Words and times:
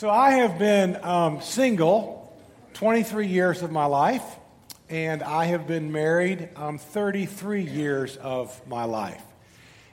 So 0.00 0.08
I 0.08 0.30
have 0.30 0.58
been 0.58 0.96
um, 1.04 1.42
single 1.42 2.34
23 2.72 3.26
years 3.26 3.60
of 3.60 3.70
my 3.70 3.84
life, 3.84 4.24
and 4.88 5.22
I 5.22 5.44
have 5.44 5.66
been 5.66 5.92
married 5.92 6.48
um, 6.56 6.78
33 6.78 7.64
years 7.64 8.16
of 8.16 8.66
my 8.66 8.84
life. 8.84 9.22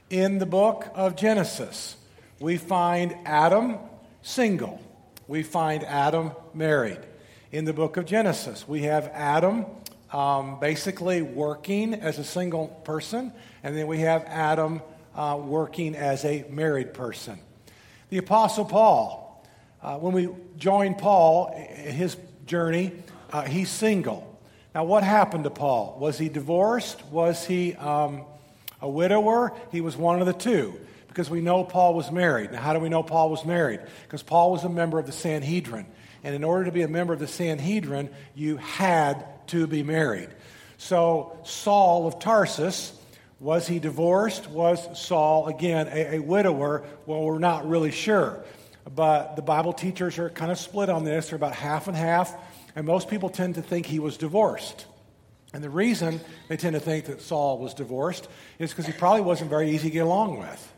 In 0.10 0.38
the 0.38 0.46
book 0.46 0.90
of 0.96 1.18
Genesis, 1.18 1.98
we 2.40 2.56
find 2.56 3.18
Adam 3.26 3.80
single. 4.22 4.82
We 5.28 5.44
find 5.44 5.84
Adam 5.84 6.32
married. 6.54 7.02
In 7.52 7.66
the 7.66 7.74
book 7.74 7.98
of 7.98 8.05
Genesis, 8.05 8.66
we 8.66 8.84
have 8.84 9.12
Adam 9.14 9.66
um, 10.14 10.58
basically 10.62 11.21
working 11.21 11.94
as 11.94 12.18
a 12.18 12.24
single 12.24 12.68
person, 12.86 13.34
and 13.62 13.76
then 13.76 13.88
we 13.88 14.00
have 14.00 14.24
Adam 14.28 14.82
uh, 15.16 15.38
working 15.38 15.98
as 15.98 16.24
a 16.24 16.46
married 16.50 16.94
person. 16.94 17.39
The 18.10 18.20
Apostle 18.20 18.64
Paul, 18.64 19.27
uh, 19.88 19.98
when 19.98 20.12
we 20.12 20.28
join 20.58 20.96
Paul 20.96 21.48
in 21.56 21.94
his 21.94 22.18
journey, 22.45 22.91
uh, 23.32 23.44
he's 23.44 23.70
single. 23.70 24.38
Now, 24.76 24.84
what 24.84 25.02
happened 25.02 25.45
to 25.45 25.50
Paul? 25.50 25.98
Was 25.98 26.18
he 26.18 26.28
divorced? 26.28 27.02
Was 27.05 27.45
he 27.45 27.73
um, 27.76 28.26
a 28.81 28.90
widower? 28.90 29.54
He 29.72 29.80
was 29.80 29.95
one 29.95 30.20
of 30.20 30.28
the 30.28 30.34
two 30.34 30.78
because 31.08 31.30
we 31.30 31.40
know 31.40 31.64
Paul 31.64 31.94
was 31.94 32.12
married. 32.12 32.52
Now, 32.52 32.59
how 32.59 32.73
do 32.73 32.80
we 32.80 32.90
know 32.90 33.02
Paul 33.02 33.30
was 33.30 33.45
married? 33.45 33.80
Because 34.04 34.23
Paul 34.23 34.52
was 34.52 34.66
a 34.66 34.70
member 34.70 35.00
of 35.00 35.05
the 35.05 35.14
Sanhedrin. 35.14 35.86
And 36.22 36.36
in 36.36 36.44
order 36.44 36.66
to 36.66 36.72
be 36.73 36.81
a 36.81 36.90
member 36.90 37.14
of 37.14 37.20
the 37.20 37.28
Sanhedrin, 37.28 38.09
you 38.36 38.58
had 38.58 39.26
to 39.48 39.67
be 39.67 39.84
married. 39.84 40.28
So, 40.78 41.40
Saul 41.45 42.08
of 42.08 42.20
Tarsus, 42.20 42.92
was 43.40 43.70
he 43.70 43.80
divorced? 43.80 44.50
Was 44.50 45.00
Saul, 45.00 45.48
again, 45.48 45.88
a, 45.88 46.17
a 46.17 46.20
widower? 46.20 46.84
Well, 47.06 47.22
we're 47.22 47.40
not 47.40 47.70
really 47.70 47.92
sure 47.92 48.44
but 48.96 49.36
the 49.36 49.41
Bible 49.41 49.73
teachers 49.73 50.18
are 50.18 50.30
kind 50.30 50.52
of 50.52 50.58
split 50.58 50.90
on 50.90 51.04
this. 51.04 51.30
They're 51.30 51.36
about 51.36 51.54
half 51.54 51.88
and 51.88 51.98
half, 51.98 52.34
and 52.76 52.86
most 52.86 53.09
people 53.09 53.30
tend 53.30 53.55
to 53.55 53.62
think 53.62 53.86
he 53.86 54.00
was 54.00 54.17
divorced. 54.17 54.86
And 55.53 55.64
the 55.64 55.70
reason 55.70 56.20
they 56.50 56.58
tend 56.58 56.73
to 56.73 56.80
think 56.80 57.06
that 57.06 57.22
Saul 57.22 57.58
was 57.58 57.73
divorced 57.73 58.28
is 58.59 58.72
because 58.72 58.86
he 58.86 58.92
probably 58.92 59.22
wasn't 59.22 59.50
very 59.50 59.72
easy 59.72 59.89
to 59.89 59.94
get 59.94 60.06
along 60.06 60.39
with. 60.39 60.73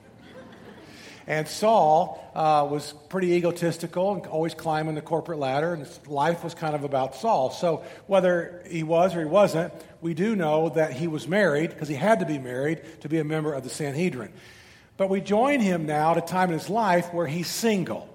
And 1.28 1.48
Saul 1.48 2.32
uh, 2.34 2.68
was 2.70 2.94
pretty 3.10 3.34
egotistical 3.34 4.14
and 4.14 4.26
always 4.26 4.56
climbing 4.56 4.96
the 4.96 5.02
corporate 5.02 5.38
ladder, 5.38 5.74
and 5.76 5.88
life 6.08 6.44
was 6.44 6.56
kind 6.56 6.74
of 6.74 6.84
about 6.84 7.16
Saul. 7.16 7.52
So, 7.52 7.84
whether 8.08 8.64
he 8.68 8.82
was 8.82 9.16
or 9.16 9.20
he 9.20 9.26
wasn't, 9.26 9.72
we 10.02 10.16
do 10.16 10.36
know 10.36 10.70
that 10.70 10.94
he 10.94 11.08
was 11.08 11.28
married 11.28 11.70
because 11.70 11.88
he 11.88 11.94
had 11.94 12.22
to 12.22 12.26
be 12.26 12.40
married 12.40 12.82
to 13.02 13.10
be 13.10 13.20
a 13.20 13.24
member 13.24 13.54
of 13.54 13.64
the 13.64 13.70
Sanhedrin. 13.70 14.34
But 15.00 15.10
we 15.10 15.22
join 15.22 15.62
him 15.62 15.86
now 15.86 16.12
at 16.12 16.18
a 16.18 16.22
time 16.22 16.50
in 16.50 16.60
his 16.60 16.70
life 16.70 17.14
where 17.14 17.26
he's 17.26 17.48
single. 17.48 18.10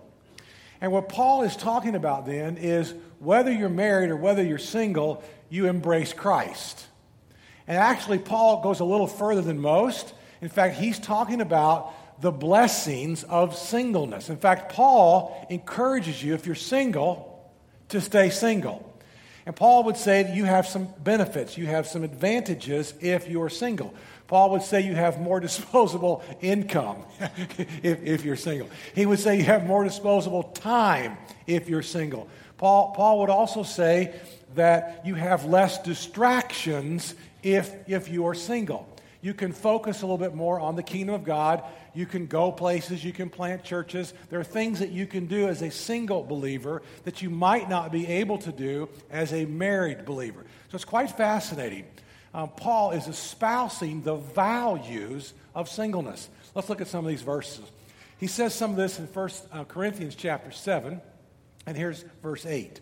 And 0.83 0.93
what 0.93 1.09
Paul 1.09 1.43
is 1.43 1.57
talking 1.57 1.95
about 1.95 2.27
then 2.27 2.59
is 2.59 2.93
whether 3.21 3.51
you're 3.51 3.71
married 3.71 4.11
or 4.11 4.19
whether 4.19 4.43
you're 4.43 4.59
single, 4.59 5.25
you 5.49 5.67
embrace 5.67 6.13
Christ. 6.13 6.85
And 7.67 7.79
actually, 7.79 8.19
Paul 8.19 8.63
goes 8.63 8.81
a 8.81 8.85
little 8.85 9.07
further 9.07 9.41
than 9.41 9.61
most. 9.61 10.13
In 10.43 10.51
fact, 10.51 10.77
he's 10.77 10.99
talking 10.99 11.41
about 11.41 12.21
the 12.21 12.31
blessings 12.31 13.25
of 13.25 13.57
singleness. 13.57 14.29
In 14.29 14.37
fact, 14.37 14.71
Paul 14.71 15.47
encourages 15.49 16.23
you, 16.23 16.35
if 16.35 16.45
you're 16.45 16.55
single, 16.55 17.51
to 17.89 18.03
stay 18.03 18.29
single. 18.29 18.95
And 19.47 19.57
Paul 19.57 19.85
would 19.85 19.97
say 19.97 20.23
that 20.23 20.35
you 20.35 20.45
have 20.45 20.67
some 20.67 20.89
benefits, 21.03 21.57
you 21.57 21.67
have 21.67 21.87
some 21.87 22.05
advantages 22.05 22.93
if 23.01 23.27
you're 23.27 23.49
single. 23.49 23.95
Paul 24.27 24.51
would 24.51 24.63
say 24.63 24.81
you 24.81 24.95
have 24.95 25.21
more 25.21 25.41
disposable 25.41 26.23
income 26.41 27.05
if, 27.83 28.03
if 28.03 28.25
you're 28.25 28.37
single. 28.37 28.69
He 28.95 29.07
would 29.07 29.19
say 29.19 29.37
you 29.37 29.45
have 29.45 29.67
more 29.67 29.85
disposable 29.85 30.45
time 30.45 31.17
if 31.47 31.69
you're 31.69 31.83
single. 31.83 32.29
Paul, 32.57 32.95
Paul 32.97 33.21
would 33.21 33.31
also 33.31 33.63
say 33.63 34.15
that 34.55 35.03
you 35.05 35.15
have 35.15 35.45
less 35.45 35.83
distractions 35.83 37.15
if, 37.43 37.73
if 37.89 38.09
you 38.09 38.27
are 38.27 38.35
single. 38.35 38.89
You 39.21 39.35
can 39.35 39.53
focus 39.53 40.03
a 40.03 40.07
little 40.07 40.19
bit 40.19 40.35
more 40.35 40.61
on 40.61 40.77
the 40.77 40.83
kingdom 40.83 41.15
of 41.15 41.25
God. 41.25 41.63
You 41.95 42.05
can 42.05 42.27
go 42.27 42.53
places. 42.53 43.03
You 43.03 43.13
can 43.13 43.31
plant 43.31 43.65
churches. 43.65 44.13
There 44.29 44.39
are 44.39 44.45
things 44.45 44.81
that 44.81 44.91
you 44.91 45.07
can 45.07 45.27
do 45.27 45.49
as 45.49 45.63
a 45.63 45.71
single 45.71 46.23
believer 46.23 46.83
that 47.05 47.23
you 47.23 47.31
might 47.31 47.69
not 47.69 47.91
be 47.91 48.07
able 48.07 48.39
to 48.39 48.53
do 48.53 48.89
as 49.11 49.33
a 49.33 49.47
married 49.47 50.05
believer. 50.05 50.45
So 50.71 50.77
it's 50.77 50.85
quite 50.85 51.11
fascinating 51.11 51.87
um, 52.35 52.49
Paul 52.49 52.91
is 52.91 53.07
espousing 53.07 54.03
the 54.03 54.17
values 54.17 55.33
of 55.55 55.69
singleness. 55.69 56.29
Let's 56.55 56.69
look 56.69 56.81
at 56.81 56.89
some 56.89 57.05
of 57.05 57.09
these 57.09 57.23
verses. 57.23 57.65
He 58.19 58.27
says 58.27 58.55
some 58.55 58.73
of 58.73 58.77
this 58.77 58.99
in 58.99 59.07
1 59.07 59.31
uh, 59.53 59.65
Corinthians 59.65 60.17
chapter 60.17 60.51
7, 60.51 61.01
and 61.67 61.77
here's 61.77 62.05
verse 62.23 62.45
8. 62.45 62.81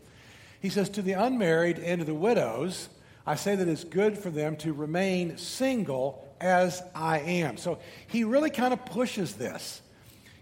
He 0.60 0.70
says, 0.70 0.88
To 0.90 1.02
the 1.02 1.12
unmarried 1.12 1.78
and 1.78 2.00
to 2.00 2.04
the 2.04 2.14
widows, 2.14 2.88
I 3.26 3.34
say 3.34 3.54
that 3.54 3.68
it's 3.68 3.84
good 3.84 4.16
for 4.16 4.30
them 4.30 4.56
to 4.56 4.72
remain 4.72 5.36
single 5.36 6.34
as 6.40 6.82
I 6.94 7.20
am. 7.20 7.56
So 7.58 7.78
he 8.08 8.24
really 8.24 8.50
kind 8.50 8.72
of 8.72 8.84
pushes 8.86 9.34
this. 9.34 9.82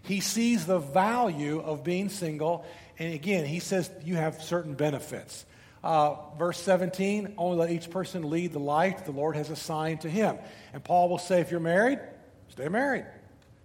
He 0.03 0.19
sees 0.21 0.65
the 0.65 0.79
value 0.79 1.59
of 1.59 1.83
being 1.83 2.09
single, 2.09 2.65
and 2.97 3.13
again, 3.13 3.45
he 3.45 3.59
says 3.59 3.91
you 4.03 4.15
have 4.15 4.41
certain 4.41 4.73
benefits. 4.73 5.45
Uh, 5.83 6.15
verse 6.37 6.59
17, 6.61 7.33
only 7.37 7.57
let 7.57 7.71
each 7.71 7.89
person 7.89 8.29
lead 8.29 8.53
the 8.53 8.59
life 8.59 9.05
the 9.05 9.11
Lord 9.11 9.35
has 9.35 9.49
assigned 9.49 10.01
to 10.01 10.09
him. 10.09 10.37
And 10.73 10.83
Paul 10.83 11.09
will 11.09 11.17
say, 11.17 11.41
if 11.41 11.49
you're 11.49 11.59
married, 11.59 11.99
stay 12.49 12.67
married. 12.67 13.05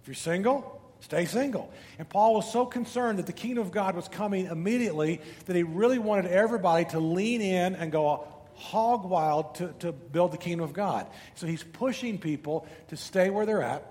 If 0.01 0.07
you're 0.07 0.15
single, 0.15 0.81
stay 1.01 1.25
single. 1.25 1.71
And 1.99 2.09
Paul 2.09 2.33
was 2.33 2.51
so 2.51 2.65
concerned 2.65 3.19
that 3.19 3.27
the 3.27 3.33
kingdom 3.33 3.63
of 3.63 3.71
God 3.71 3.95
was 3.95 4.07
coming 4.07 4.47
immediately 4.47 5.21
that 5.45 5.55
he 5.55 5.61
really 5.61 5.99
wanted 5.99 6.25
everybody 6.31 6.85
to 6.85 6.99
lean 6.99 7.41
in 7.41 7.75
and 7.75 7.91
go 7.91 8.27
hog 8.55 9.05
wild 9.05 9.53
to, 9.55 9.73
to 9.79 9.91
build 9.91 10.31
the 10.31 10.37
kingdom 10.37 10.63
of 10.63 10.73
God. 10.73 11.05
So 11.35 11.45
he's 11.45 11.63
pushing 11.63 12.17
people 12.17 12.67
to 12.87 12.97
stay 12.97 13.29
where 13.29 13.45
they're 13.45 13.61
at. 13.61 13.85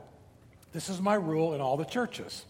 This 0.73 0.89
is 0.89 1.01
my 1.01 1.15
rule 1.15 1.55
in 1.55 1.61
all 1.61 1.77
the 1.77 1.85
churches. 1.85 2.45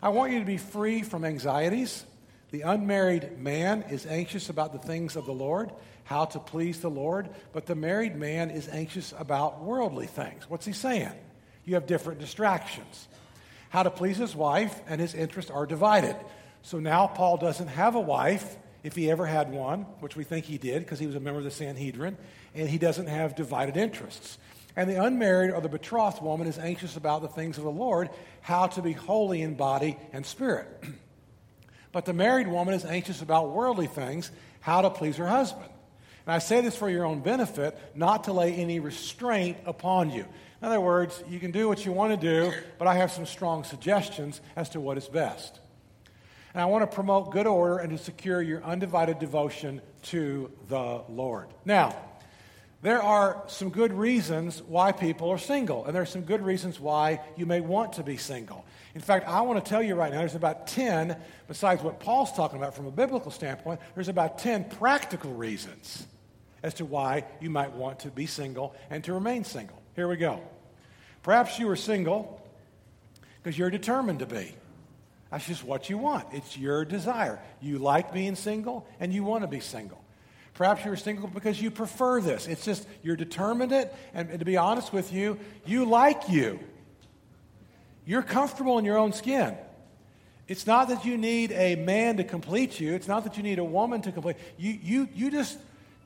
I 0.00 0.10
want 0.10 0.32
you 0.32 0.38
to 0.38 0.44
be 0.44 0.58
free 0.58 1.02
from 1.02 1.24
anxieties 1.24 2.04
the 2.52 2.60
unmarried 2.60 3.38
man 3.38 3.82
is 3.90 4.06
anxious 4.06 4.50
about 4.50 4.72
the 4.72 4.78
things 4.78 5.16
of 5.16 5.24
the 5.24 5.32
Lord, 5.32 5.72
how 6.04 6.26
to 6.26 6.38
please 6.38 6.80
the 6.80 6.90
Lord, 6.90 7.30
but 7.52 7.64
the 7.64 7.74
married 7.74 8.14
man 8.14 8.50
is 8.50 8.68
anxious 8.68 9.14
about 9.18 9.62
worldly 9.62 10.06
things. 10.06 10.48
What's 10.48 10.66
he 10.66 10.74
saying? 10.74 11.12
You 11.64 11.74
have 11.74 11.86
different 11.86 12.20
distractions. 12.20 13.08
How 13.70 13.82
to 13.82 13.90
please 13.90 14.18
his 14.18 14.36
wife 14.36 14.78
and 14.86 15.00
his 15.00 15.14
interests 15.14 15.50
are 15.50 15.64
divided. 15.64 16.14
So 16.60 16.78
now 16.78 17.06
Paul 17.06 17.38
doesn't 17.38 17.68
have 17.68 17.94
a 17.94 18.00
wife, 18.00 18.56
if 18.82 18.94
he 18.96 19.10
ever 19.10 19.24
had 19.24 19.50
one, 19.50 19.82
which 20.00 20.16
we 20.16 20.24
think 20.24 20.44
he 20.44 20.58
did 20.58 20.80
because 20.84 20.98
he 20.98 21.06
was 21.06 21.16
a 21.16 21.20
member 21.20 21.38
of 21.38 21.44
the 21.44 21.50
Sanhedrin, 21.50 22.18
and 22.54 22.68
he 22.68 22.78
doesn't 22.78 23.06
have 23.06 23.34
divided 23.34 23.78
interests. 23.78 24.36
And 24.76 24.90
the 24.90 25.02
unmarried 25.02 25.52
or 25.52 25.60
the 25.62 25.68
betrothed 25.70 26.20
woman 26.20 26.46
is 26.46 26.58
anxious 26.58 26.96
about 26.96 27.22
the 27.22 27.28
things 27.28 27.56
of 27.56 27.64
the 27.64 27.70
Lord, 27.70 28.10
how 28.42 28.66
to 28.68 28.82
be 28.82 28.92
holy 28.92 29.40
in 29.40 29.54
body 29.54 29.96
and 30.12 30.26
spirit. 30.26 30.66
But 31.92 32.06
the 32.06 32.12
married 32.12 32.48
woman 32.48 32.74
is 32.74 32.84
anxious 32.84 33.22
about 33.22 33.50
worldly 33.50 33.86
things, 33.86 34.30
how 34.60 34.82
to 34.82 34.90
please 34.90 35.16
her 35.18 35.26
husband. 35.26 35.68
And 36.26 36.34
I 36.34 36.38
say 36.38 36.60
this 36.60 36.76
for 36.76 36.88
your 36.88 37.04
own 37.04 37.20
benefit, 37.20 37.78
not 37.94 38.24
to 38.24 38.32
lay 38.32 38.54
any 38.54 38.80
restraint 38.80 39.58
upon 39.66 40.10
you. 40.10 40.24
In 40.60 40.68
other 40.68 40.80
words, 40.80 41.22
you 41.28 41.40
can 41.40 41.50
do 41.50 41.68
what 41.68 41.84
you 41.84 41.92
want 41.92 42.12
to 42.12 42.16
do, 42.16 42.52
but 42.78 42.86
I 42.86 42.94
have 42.94 43.10
some 43.10 43.26
strong 43.26 43.64
suggestions 43.64 44.40
as 44.54 44.70
to 44.70 44.80
what 44.80 44.96
is 44.96 45.08
best. 45.08 45.58
And 46.54 46.62
I 46.62 46.66
want 46.66 46.88
to 46.88 46.94
promote 46.94 47.32
good 47.32 47.46
order 47.46 47.78
and 47.78 47.90
to 47.90 47.98
secure 48.02 48.40
your 48.40 48.62
undivided 48.62 49.18
devotion 49.18 49.80
to 50.04 50.50
the 50.68 51.02
Lord. 51.08 51.48
Now, 51.64 51.96
there 52.82 53.02
are 53.02 53.42
some 53.46 53.70
good 53.70 53.92
reasons 53.92 54.62
why 54.62 54.92
people 54.92 55.30
are 55.30 55.38
single, 55.38 55.84
and 55.84 55.94
there 55.94 56.02
are 56.02 56.06
some 56.06 56.22
good 56.22 56.42
reasons 56.42 56.78
why 56.78 57.20
you 57.36 57.46
may 57.46 57.60
want 57.60 57.94
to 57.94 58.02
be 58.02 58.16
single. 58.16 58.64
In 58.94 59.00
fact, 59.00 59.26
I 59.26 59.40
want 59.40 59.64
to 59.64 59.68
tell 59.68 59.82
you 59.82 59.94
right 59.94 60.12
now, 60.12 60.18
there's 60.18 60.34
about 60.34 60.66
10, 60.66 61.16
besides 61.48 61.82
what 61.82 61.98
Paul's 61.98 62.32
talking 62.32 62.58
about 62.58 62.74
from 62.74 62.86
a 62.86 62.90
biblical 62.90 63.30
standpoint, 63.30 63.80
there's 63.94 64.08
about 64.08 64.38
10 64.38 64.64
practical 64.64 65.32
reasons 65.32 66.06
as 66.62 66.74
to 66.74 66.84
why 66.84 67.24
you 67.40 67.48
might 67.48 67.72
want 67.72 68.00
to 68.00 68.08
be 68.08 68.26
single 68.26 68.74
and 68.90 69.02
to 69.04 69.14
remain 69.14 69.44
single. 69.44 69.80
Here 69.96 70.06
we 70.06 70.16
go. 70.16 70.40
Perhaps 71.22 71.58
you 71.58 71.68
are 71.70 71.76
single 71.76 72.40
because 73.42 73.58
you're 73.58 73.70
determined 73.70 74.18
to 74.18 74.26
be. 74.26 74.54
That's 75.30 75.46
just 75.46 75.64
what 75.64 75.88
you 75.88 75.96
want. 75.96 76.26
It's 76.32 76.58
your 76.58 76.84
desire. 76.84 77.40
You 77.62 77.78
like 77.78 78.12
being 78.12 78.36
single 78.36 78.86
and 79.00 79.12
you 79.12 79.24
want 79.24 79.42
to 79.42 79.48
be 79.48 79.60
single. 79.60 80.02
Perhaps 80.54 80.84
you're 80.84 80.96
single 80.96 81.28
because 81.28 81.60
you 81.60 81.70
prefer 81.70 82.20
this. 82.20 82.46
It's 82.46 82.64
just 82.64 82.86
you're 83.02 83.16
determined 83.16 83.72
it, 83.72 83.94
and, 84.12 84.28
and 84.28 84.38
to 84.38 84.44
be 84.44 84.58
honest 84.58 84.92
with 84.92 85.10
you, 85.10 85.38
you 85.64 85.86
like 85.86 86.28
you. 86.28 86.60
You're 88.04 88.22
comfortable 88.22 88.78
in 88.78 88.84
your 88.84 88.98
own 88.98 89.12
skin. 89.12 89.56
It's 90.48 90.66
not 90.66 90.88
that 90.88 91.04
you 91.04 91.16
need 91.16 91.52
a 91.52 91.76
man 91.76 92.16
to 92.16 92.24
complete 92.24 92.80
you. 92.80 92.94
It's 92.94 93.08
not 93.08 93.24
that 93.24 93.36
you 93.36 93.42
need 93.42 93.58
a 93.58 93.64
woman 93.64 94.02
to 94.02 94.12
complete 94.12 94.36
you. 94.58 94.78
You, 94.82 95.08
you 95.14 95.30
just 95.30 95.58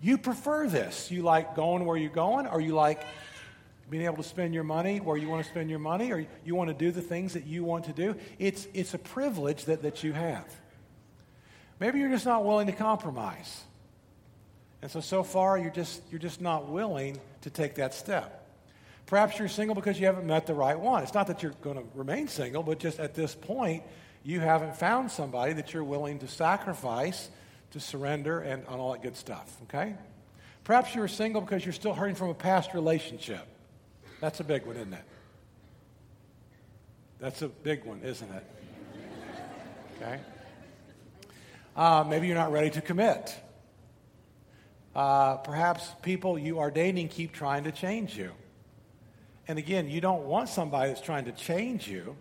you 0.02 0.19
prefer 0.19 0.69
this. 0.69 1.10
You 1.10 1.22
like 1.22 1.56
going 1.56 1.84
where 1.84 1.96
you're 1.96 2.10
going, 2.10 2.46
or 2.46 2.60
you 2.60 2.75
like 2.75 3.02
being 3.88 4.04
able 4.04 4.19
to 4.19 4.22
spend 4.22 4.52
your 4.52 4.64
money 4.64 5.00
where 5.00 5.16
you 5.16 5.28
want 5.28 5.44
to 5.44 5.50
spend 5.50 5.70
your 5.70 5.78
money, 5.78 6.12
or 6.12 6.26
you 6.44 6.54
want 6.54 6.69
to 6.69 6.75
do 6.75 6.90
the 6.90 7.00
things 7.00 7.32
that 7.32 7.46
you 7.46 7.64
want 7.64 7.84
to 7.87 7.93
do. 7.93 8.14
It's, 8.38 8.66
it's 8.75 8.94
a 8.94 8.99
privilege 8.99 9.64
that, 9.64 9.82
that 9.82 10.04
you 10.04 10.12
have. 10.12 10.44
Maybe 11.81 11.99
you're 11.99 12.10
just 12.10 12.26
not 12.26 12.44
willing 12.44 12.66
to 12.66 12.72
compromise. 12.72 13.62
And 14.82 14.90
so, 14.90 15.00
so 15.00 15.22
far, 15.22 15.56
you're 15.56 15.70
just, 15.70 16.02
you're 16.10 16.20
just 16.20 16.40
not 16.40 16.69
willing 16.69 17.19
to 17.42 17.50
take 17.50 17.76
that 17.76 17.94
step. 17.94 18.36
Perhaps 19.06 19.38
you're 19.38 19.49
single 19.49 19.75
because 19.75 19.99
you 20.00 20.06
haven't 20.06 20.26
met 20.26 20.47
the 20.47 20.55
right 20.55 20.79
one. 20.79 21.03
It's 21.03 21.14
not 21.14 21.29
that 21.29 21.43
you're 21.43 21.55
going 21.62 21.76
to 21.76 21.85
remain 21.94 22.26
single, 22.26 22.62
but 22.62 22.81
just 22.81 22.99
at 22.99 23.14
this 23.14 23.35
point, 23.35 23.85
you 24.25 24.41
haven't 24.41 24.76
found 24.76 25.12
somebody 25.12 25.53
that 25.55 25.73
you're 25.73 25.85
willing 25.85 26.19
to 26.19 26.29
sacrifice, 26.29 27.31
to 27.70 27.79
surrender, 27.79 28.41
and, 28.41 28.67
on 28.67 28.81
all 28.81 28.93
that 28.93 29.03
good 29.03 29.17
stuff, 29.17 29.56
okay? 29.64 29.94
Perhaps 30.64 30.97
you're 30.97 31.06
single 31.06 31.41
because 31.41 31.64
you're 31.64 31.73
still 31.73 31.94
hurting 31.94 32.17
from 32.17 32.31
a 32.31 32.35
past 32.35 32.75
relationship. 32.75 33.47
That's 34.20 34.41
a 34.41 34.44
big 34.44 34.67
one, 34.67 34.76
isn't 34.76 34.93
it? 34.93 35.05
That's 37.20 37.43
a 37.43 37.49
big 37.49 37.85
one, 37.85 38.00
isn't 38.02 38.31
it? 38.31 38.44
Okay? 39.97 40.20
Uh, 41.76 42.05
maybe 42.09 42.26
you're 42.26 42.37
not 42.37 42.50
ready 42.50 42.70
to 42.70 42.81
commit. 42.81 43.35
Uh, 44.97 45.37
perhaps 45.37 45.88
people 46.02 46.37
you 46.37 46.59
are 46.59 46.70
dating 46.70 47.09
keep 47.09 47.32
trying 47.32 47.64
to 47.64 47.73
change 47.73 48.17
you. 48.17 48.32
And 49.48 49.58
again, 49.58 49.88
you 49.88 50.00
don't 50.00 50.25
want 50.25 50.48
somebody 50.48 50.88
that's 50.88 51.00
trying 51.00 51.26
to 51.26 51.32
change 51.32 51.88
you. 51.88 52.16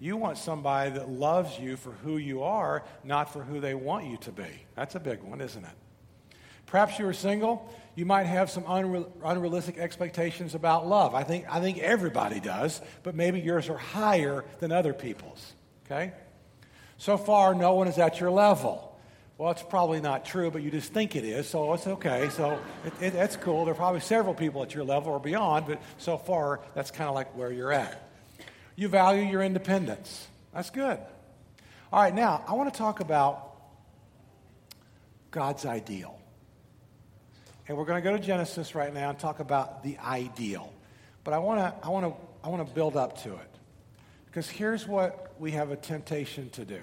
You 0.00 0.16
want 0.16 0.38
somebody 0.38 0.90
that 0.90 1.08
loves 1.08 1.58
you 1.58 1.76
for 1.76 1.92
who 1.92 2.16
you 2.16 2.42
are, 2.42 2.82
not 3.04 3.32
for 3.32 3.44
who 3.44 3.60
they 3.60 3.74
want 3.74 4.06
you 4.06 4.16
to 4.18 4.32
be. 4.32 4.48
That's 4.74 4.94
a 4.94 5.00
big 5.00 5.22
one, 5.22 5.40
isn't 5.40 5.64
it? 5.64 6.36
Perhaps 6.66 6.98
you 6.98 7.06
are 7.06 7.12
single. 7.12 7.70
You 7.94 8.06
might 8.06 8.24
have 8.24 8.50
some 8.50 8.64
unre- 8.64 9.06
unrealistic 9.22 9.76
expectations 9.78 10.54
about 10.54 10.86
love. 10.86 11.14
I 11.14 11.22
think, 11.22 11.44
I 11.48 11.60
think 11.60 11.78
everybody 11.78 12.40
does, 12.40 12.80
but 13.02 13.14
maybe 13.14 13.40
yours 13.40 13.68
are 13.68 13.76
higher 13.76 14.44
than 14.58 14.72
other 14.72 14.94
people's. 14.94 15.52
Okay? 15.86 16.12
So 16.96 17.18
far, 17.18 17.54
no 17.54 17.74
one 17.74 17.88
is 17.88 17.98
at 17.98 18.20
your 18.20 18.30
level. 18.30 18.91
Well, 19.38 19.50
it's 19.50 19.62
probably 19.62 20.00
not 20.00 20.24
true, 20.24 20.50
but 20.50 20.62
you 20.62 20.70
just 20.70 20.92
think 20.92 21.16
it 21.16 21.24
is, 21.24 21.48
so 21.48 21.72
it's 21.72 21.86
okay. 21.86 22.28
So 22.28 22.60
it, 22.84 22.92
it, 23.00 23.12
that's 23.12 23.36
cool. 23.36 23.64
There 23.64 23.72
are 23.72 23.76
probably 23.76 24.00
several 24.00 24.34
people 24.34 24.62
at 24.62 24.74
your 24.74 24.84
level 24.84 25.12
or 25.12 25.18
beyond, 25.18 25.66
but 25.66 25.82
so 25.98 26.16
far, 26.16 26.60
that's 26.74 26.90
kind 26.90 27.08
of 27.08 27.14
like 27.14 27.36
where 27.36 27.50
you're 27.50 27.72
at. 27.72 28.10
You 28.76 28.88
value 28.88 29.22
your 29.22 29.42
independence. 29.42 30.26
That's 30.54 30.70
good. 30.70 30.98
All 31.92 32.02
right, 32.02 32.14
now, 32.14 32.44
I 32.46 32.54
want 32.54 32.72
to 32.72 32.78
talk 32.78 33.00
about 33.00 33.52
God's 35.30 35.66
ideal. 35.66 36.18
And 37.66 37.76
we're 37.76 37.84
going 37.84 38.02
to 38.02 38.08
go 38.08 38.16
to 38.16 38.22
Genesis 38.22 38.74
right 38.74 38.92
now 38.92 39.10
and 39.10 39.18
talk 39.18 39.40
about 39.40 39.82
the 39.82 39.98
ideal. 39.98 40.72
But 41.24 41.34
I 41.34 41.38
want 41.38 41.60
to 41.60 41.86
I 41.86 41.90
want 41.90 42.06
to 42.06 42.14
I 42.44 42.48
want 42.48 42.66
to 42.66 42.74
build 42.74 42.96
up 42.96 43.22
to 43.22 43.34
it. 43.34 43.50
Because 44.26 44.48
here's 44.48 44.86
what 44.86 45.34
we 45.38 45.52
have 45.52 45.70
a 45.70 45.76
temptation 45.76 46.50
to 46.50 46.64
do. 46.64 46.80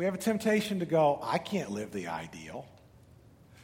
We 0.00 0.06
have 0.06 0.14
a 0.14 0.16
temptation 0.16 0.78
to 0.78 0.86
go, 0.86 1.18
I 1.22 1.36
can't 1.36 1.72
live 1.72 1.92
the 1.92 2.08
ideal. 2.08 2.66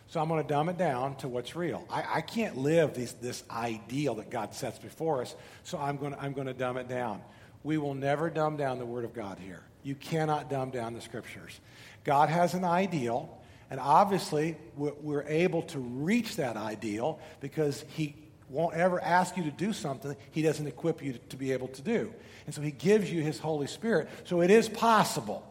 So 0.08 0.20
I'm 0.20 0.28
going 0.28 0.42
to 0.42 0.46
dumb 0.46 0.68
it 0.68 0.76
down 0.76 1.16
to 1.16 1.28
what's 1.28 1.56
real. 1.56 1.86
I, 1.88 2.04
I 2.16 2.20
can't 2.20 2.58
live 2.58 2.92
this 2.92 3.42
ideal 3.50 4.16
that 4.16 4.28
God 4.28 4.52
sets 4.52 4.78
before 4.78 5.22
us, 5.22 5.34
so 5.64 5.78
I'm 5.78 5.96
going, 5.96 6.12
to, 6.12 6.20
I'm 6.20 6.34
going 6.34 6.46
to 6.46 6.52
dumb 6.52 6.76
it 6.76 6.90
down. 6.90 7.22
We 7.62 7.78
will 7.78 7.94
never 7.94 8.28
dumb 8.28 8.58
down 8.58 8.78
the 8.78 8.84
Word 8.84 9.06
of 9.06 9.14
God 9.14 9.38
here. 9.38 9.62
You 9.82 9.94
cannot 9.94 10.50
dumb 10.50 10.68
down 10.68 10.92
the 10.92 11.00
Scriptures. 11.00 11.58
God 12.04 12.28
has 12.28 12.52
an 12.52 12.64
ideal, 12.64 13.40
and 13.70 13.80
obviously 13.80 14.58
we're 14.76 15.24
able 15.26 15.62
to 15.62 15.78
reach 15.78 16.36
that 16.36 16.58
ideal 16.58 17.18
because 17.40 17.82
He 17.94 18.14
won't 18.50 18.74
ever 18.74 19.02
ask 19.02 19.38
you 19.38 19.44
to 19.44 19.50
do 19.50 19.72
something 19.72 20.14
He 20.32 20.42
doesn't 20.42 20.66
equip 20.66 21.02
you 21.02 21.18
to 21.30 21.36
be 21.38 21.52
able 21.52 21.68
to 21.68 21.80
do. 21.80 22.12
And 22.44 22.54
so 22.54 22.60
He 22.60 22.72
gives 22.72 23.10
you 23.10 23.22
His 23.22 23.38
Holy 23.38 23.68
Spirit. 23.68 24.10
So 24.24 24.42
it 24.42 24.50
is 24.50 24.68
possible. 24.68 25.50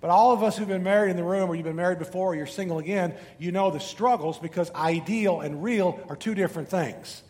But 0.00 0.10
all 0.10 0.32
of 0.32 0.42
us 0.42 0.56
who've 0.56 0.68
been 0.68 0.82
married 0.82 1.10
in 1.10 1.16
the 1.16 1.24
room, 1.24 1.48
or 1.48 1.54
you've 1.54 1.64
been 1.64 1.76
married 1.76 1.98
before, 1.98 2.32
or 2.32 2.36
you're 2.36 2.46
single 2.46 2.78
again, 2.78 3.14
you 3.38 3.50
know 3.50 3.70
the 3.70 3.80
struggles 3.80 4.38
because 4.38 4.70
ideal 4.72 5.40
and 5.40 5.62
real 5.62 5.98
are 6.08 6.16
two 6.16 6.34
different 6.34 6.68
things. 6.68 7.22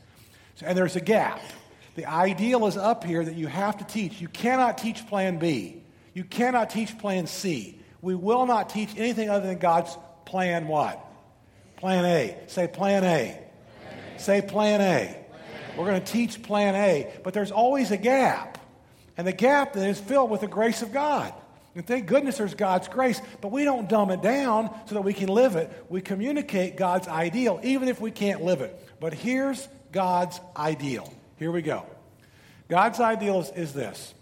So, 0.56 0.66
and 0.66 0.76
there's 0.76 0.96
a 0.96 1.00
gap. 1.00 1.40
The 1.94 2.06
ideal 2.06 2.66
is 2.66 2.76
up 2.76 3.04
here 3.04 3.24
that 3.24 3.36
you 3.36 3.46
have 3.46 3.78
to 3.78 3.84
teach. 3.84 4.20
You 4.20 4.28
cannot 4.28 4.78
teach 4.78 5.06
plan 5.06 5.38
B. 5.38 5.82
You 6.12 6.24
cannot 6.24 6.70
teach 6.70 6.98
plan 6.98 7.26
C. 7.26 7.80
We 8.02 8.14
will 8.14 8.46
not 8.46 8.68
teach 8.68 8.90
anything 8.96 9.30
other 9.30 9.46
than 9.46 9.58
God's 9.58 9.96
plan 10.24 10.68
what? 10.68 11.02
Plan 11.76 12.04
A. 12.04 12.36
Say 12.48 12.68
plan 12.68 13.04
A. 13.04 13.38
Plan 13.38 14.18
Say 14.18 14.42
plan 14.42 14.80
A. 14.80 15.06
Plan 15.06 15.78
We're 15.78 15.86
going 15.86 16.02
to 16.02 16.12
teach 16.12 16.42
plan 16.42 16.74
A, 16.74 17.12
but 17.22 17.32
there's 17.32 17.50
always 17.50 17.90
a 17.90 17.96
gap. 17.96 18.58
And 19.16 19.26
the 19.26 19.32
gap 19.32 19.72
then 19.72 19.88
is 19.88 20.00
filled 20.00 20.30
with 20.30 20.42
the 20.42 20.48
grace 20.48 20.82
of 20.82 20.92
God. 20.92 21.32
And 21.76 21.86
thank 21.86 22.06
goodness 22.06 22.38
there's 22.38 22.54
God's 22.54 22.88
grace, 22.88 23.20
but 23.42 23.52
we 23.52 23.62
don't 23.62 23.86
dumb 23.86 24.10
it 24.10 24.22
down 24.22 24.74
so 24.86 24.94
that 24.94 25.02
we 25.02 25.12
can 25.12 25.28
live 25.28 25.56
it. 25.56 25.70
We 25.90 26.00
communicate 26.00 26.78
God's 26.78 27.06
ideal, 27.06 27.60
even 27.62 27.88
if 27.88 28.00
we 28.00 28.10
can't 28.10 28.42
live 28.42 28.62
it. 28.62 28.82
But 28.98 29.12
here's 29.12 29.68
God's 29.92 30.40
ideal. 30.56 31.12
Here 31.36 31.52
we 31.52 31.60
go. 31.60 31.84
God's 32.70 32.98
ideal 32.98 33.40
is, 33.40 33.50
is 33.50 33.74
this. 33.74 34.14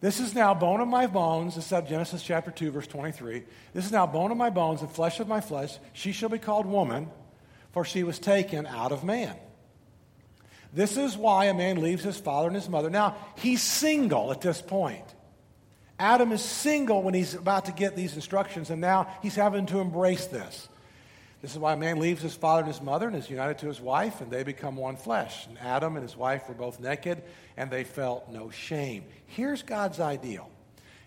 This 0.00 0.18
is 0.18 0.34
now 0.34 0.52
bone 0.52 0.80
of 0.80 0.88
my 0.88 1.06
bones. 1.06 1.54
This 1.54 1.70
is 1.70 1.88
Genesis 1.88 2.24
chapter 2.24 2.50
2, 2.50 2.72
verse 2.72 2.88
23. 2.88 3.44
This 3.72 3.86
is 3.86 3.92
now 3.92 4.08
bone 4.08 4.32
of 4.32 4.36
my 4.36 4.50
bones 4.50 4.80
and 4.80 4.90
flesh 4.90 5.20
of 5.20 5.28
my 5.28 5.40
flesh. 5.40 5.78
She 5.92 6.10
shall 6.10 6.28
be 6.28 6.38
called 6.40 6.66
woman, 6.66 7.08
for 7.70 7.84
she 7.84 8.02
was 8.02 8.18
taken 8.18 8.66
out 8.66 8.90
of 8.90 9.04
man. 9.04 9.36
This 10.72 10.96
is 10.96 11.16
why 11.16 11.44
a 11.44 11.54
man 11.54 11.80
leaves 11.80 12.02
his 12.02 12.16
father 12.16 12.48
and 12.48 12.56
his 12.56 12.68
mother. 12.68 12.90
Now, 12.90 13.16
he's 13.36 13.62
single 13.62 14.32
at 14.32 14.40
this 14.40 14.60
point. 14.60 15.04
Adam 16.00 16.32
is 16.32 16.42
single 16.42 17.02
when 17.02 17.12
he's 17.12 17.34
about 17.34 17.66
to 17.66 17.72
get 17.72 17.94
these 17.94 18.16
instructions, 18.16 18.70
and 18.70 18.80
now 18.80 19.06
he's 19.20 19.34
having 19.34 19.66
to 19.66 19.80
embrace 19.80 20.26
this. 20.26 20.66
This 21.42 21.52
is 21.52 21.58
why 21.58 21.74
a 21.74 21.76
man 21.76 21.98
leaves 21.98 22.22
his 22.22 22.34
father 22.34 22.62
and 22.62 22.68
his 22.68 22.80
mother 22.80 23.06
and 23.06 23.14
is 23.14 23.28
united 23.28 23.58
to 23.58 23.66
his 23.66 23.82
wife, 23.82 24.22
and 24.22 24.30
they 24.30 24.42
become 24.42 24.76
one 24.76 24.96
flesh. 24.96 25.46
And 25.46 25.58
Adam 25.58 25.96
and 25.96 26.02
his 26.02 26.16
wife 26.16 26.48
were 26.48 26.54
both 26.54 26.80
naked, 26.80 27.22
and 27.58 27.70
they 27.70 27.84
felt 27.84 28.30
no 28.30 28.48
shame. 28.48 29.04
Here's 29.26 29.62
God's 29.62 30.00
ideal. 30.00 30.50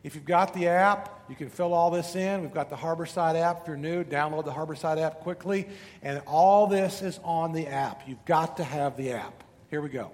If 0.03 0.13
you've 0.13 0.25
got 0.25 0.53
the 0.53 0.67
app, 0.67 1.23
you 1.27 1.35
can 1.35 1.49
fill 1.49 1.73
all 1.73 1.89
this 1.89 2.15
in. 2.15 2.43
We've 2.43 2.53
got 2.53 2.69
the 2.69 2.75
Harborside 2.75 3.35
app. 3.35 3.61
If 3.61 3.67
you're 3.67 3.77
new, 3.77 4.03
download 4.03 4.45
the 4.45 4.51
Harborside 4.51 5.01
app 5.01 5.21
quickly. 5.21 5.67
And 6.03 6.21
all 6.27 6.67
this 6.67 7.01
is 7.01 7.19
on 7.23 7.51
the 7.51 7.65
app. 7.65 8.07
You've 8.07 8.25
got 8.25 8.57
to 8.57 8.63
have 8.63 8.95
the 8.95 9.13
app. 9.13 9.43
Here 9.71 9.81
we 9.81 9.89
go. 9.89 10.11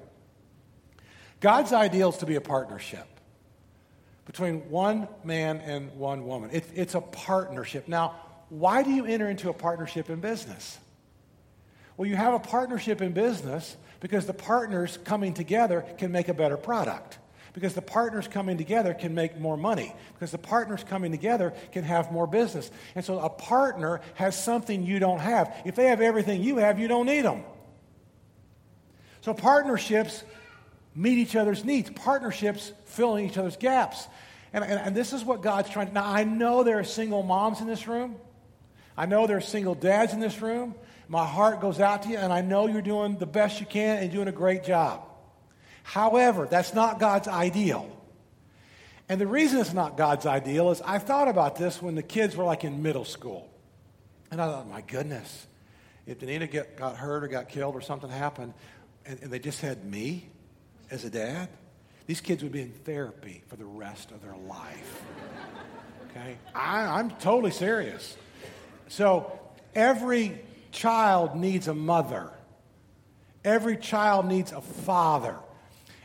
God's 1.42 1.74
ideal 1.74 2.10
is 2.10 2.18
to 2.20 2.26
be 2.26 2.36
a 2.36 2.42
partnership 2.42 3.19
between 4.30 4.70
one 4.70 5.08
man 5.24 5.58
and 5.58 5.92
one 5.96 6.24
woman. 6.28 6.52
It, 6.54 6.64
it's 6.76 6.94
a 6.94 7.02
partnership. 7.02 7.88
Now, 7.88 8.14
why 8.50 8.84
do 8.84 8.92
you 8.92 9.04
enter 9.04 9.28
into 9.28 9.50
a 9.50 9.54
partnership 9.54 10.08
in 10.08 10.20
business? 10.20 10.78
Well, 11.98 12.08
you 12.08 12.16
have 12.16 12.36
a 12.36 12.40
partnership 12.40 13.02
in 13.02 13.14
business 13.14 13.76
because 14.00 14.28
the 14.28 14.36
partners 14.36 15.00
coming 15.04 15.34
together 15.34 15.84
can 15.98 16.12
make 16.12 16.28
a 16.28 16.36
better 16.36 16.58
product. 16.58 17.18
Because 17.54 17.74
the 17.74 17.82
partners 17.82 18.28
coming 18.28 18.60
together 18.60 18.94
can 18.94 19.16
make 19.16 19.40
more 19.40 19.58
money. 19.58 19.96
Because 20.14 20.30
the 20.30 20.38
partners 20.38 20.86
coming 20.88 21.10
together 21.10 21.52
can 21.72 21.84
have 21.84 22.12
more 22.12 22.28
business. 22.28 22.70
And 22.94 23.04
so 23.04 23.18
a 23.18 23.32
partner 23.32 24.00
has 24.14 24.40
something 24.40 24.86
you 24.86 25.00
don't 25.00 25.22
have. 25.22 25.52
If 25.66 25.74
they 25.74 25.86
have 25.86 26.02
everything 26.02 26.44
you 26.44 26.58
have, 26.58 26.78
you 26.78 26.88
don't 26.88 27.08
need 27.08 27.22
them. 27.22 27.44
So 29.22 29.34
partnerships 29.34 30.24
meet 30.96 31.18
each 31.18 31.36
other's 31.36 31.64
needs, 31.64 31.90
partnerships 31.90 32.72
filling 32.86 33.26
each 33.26 33.38
other's 33.38 33.58
gaps. 33.58 34.08
And, 34.54 34.64
and, 34.64 34.80
and, 34.80 34.96
this 34.96 35.14
is 35.14 35.24
what 35.24 35.42
God's 35.42 35.70
trying 35.70 35.88
to. 35.88 35.94
Now, 35.94 36.06
I 36.06 36.24
know 36.24 36.64
there 36.64 36.80
are 36.80 36.84
single 36.84 37.22
moms 37.22 37.62
in 37.62 37.68
this 37.68 37.88
room. 37.88 38.16
I 38.98 39.06
know 39.06 39.28
there 39.28 39.38
are 39.38 39.42
single 39.42 39.76
dads 39.76 40.14
in 40.14 40.20
this 40.20 40.42
room. 40.42 40.76
My 41.08 41.26
heart 41.26 41.62
goes 41.62 41.80
out 41.80 42.04
to 42.04 42.10
you, 42.10 42.18
and 42.18 42.34
I 42.34 42.42
know 42.42 42.68
you're 42.68 42.82
doing 42.82 43.18
the 43.18 43.26
best 43.26 43.60
you 43.60 43.66
can 43.66 43.98
and 43.98 44.12
doing 44.12 44.28
a 44.28 44.32
great 44.32 44.64
job. 44.64 45.04
However, 45.84 46.48
that's 46.50 46.74
not 46.74 47.00
God's 47.00 47.28
ideal. 47.28 47.96
And 49.08 49.20
the 49.20 49.28
reason 49.28 49.60
it's 49.60 49.74
not 49.74 49.98
God's 49.98 50.28
ideal 50.28 50.70
is 50.70 50.82
I 50.82 51.00
thought 51.00 51.28
about 51.28 51.56
this 51.56 51.82
when 51.82 51.96
the 51.96 52.04
kids 52.04 52.36
were 52.36 52.44
like 52.44 52.64
in 52.64 52.84
middle 52.84 53.06
school. 53.06 53.50
And 54.30 54.40
I 54.40 54.46
thought, 54.46 54.70
my 54.70 54.82
goodness, 54.82 55.48
if 56.06 56.20
Danita 56.20 56.50
get, 56.50 56.78
got 56.78 56.96
hurt 56.96 57.24
or 57.24 57.28
got 57.28 57.50
killed 57.50 57.76
or 57.76 57.82
something 57.82 58.10
happened, 58.10 58.54
and, 59.06 59.20
and 59.24 59.32
they 59.32 59.40
just 59.40 59.62
had 59.62 59.84
me, 59.84 60.30
as 60.92 61.06
a 61.06 61.10
dad, 61.10 61.50
these 62.06 62.22
kids 62.22 62.42
would 62.44 62.52
be 62.52 62.62
in 62.62 62.72
therapy 62.72 63.44
for 63.48 63.56
the 63.56 63.66
rest 63.66 64.12
of 64.12 64.22
their 64.22 64.36
life. 64.36 65.04
Okay? 66.10 66.38
I, 66.56 67.00
I'm 67.00 67.12
totally 67.12 67.52
serious. 67.52 68.18
So 68.88 69.40
every 69.76 70.42
child 70.72 71.36
needs 71.36 71.68
a 71.68 71.74
mother, 71.74 72.32
every 73.44 73.78
child 73.78 74.26
needs 74.26 74.52
a 74.52 74.62
father. 74.62 75.38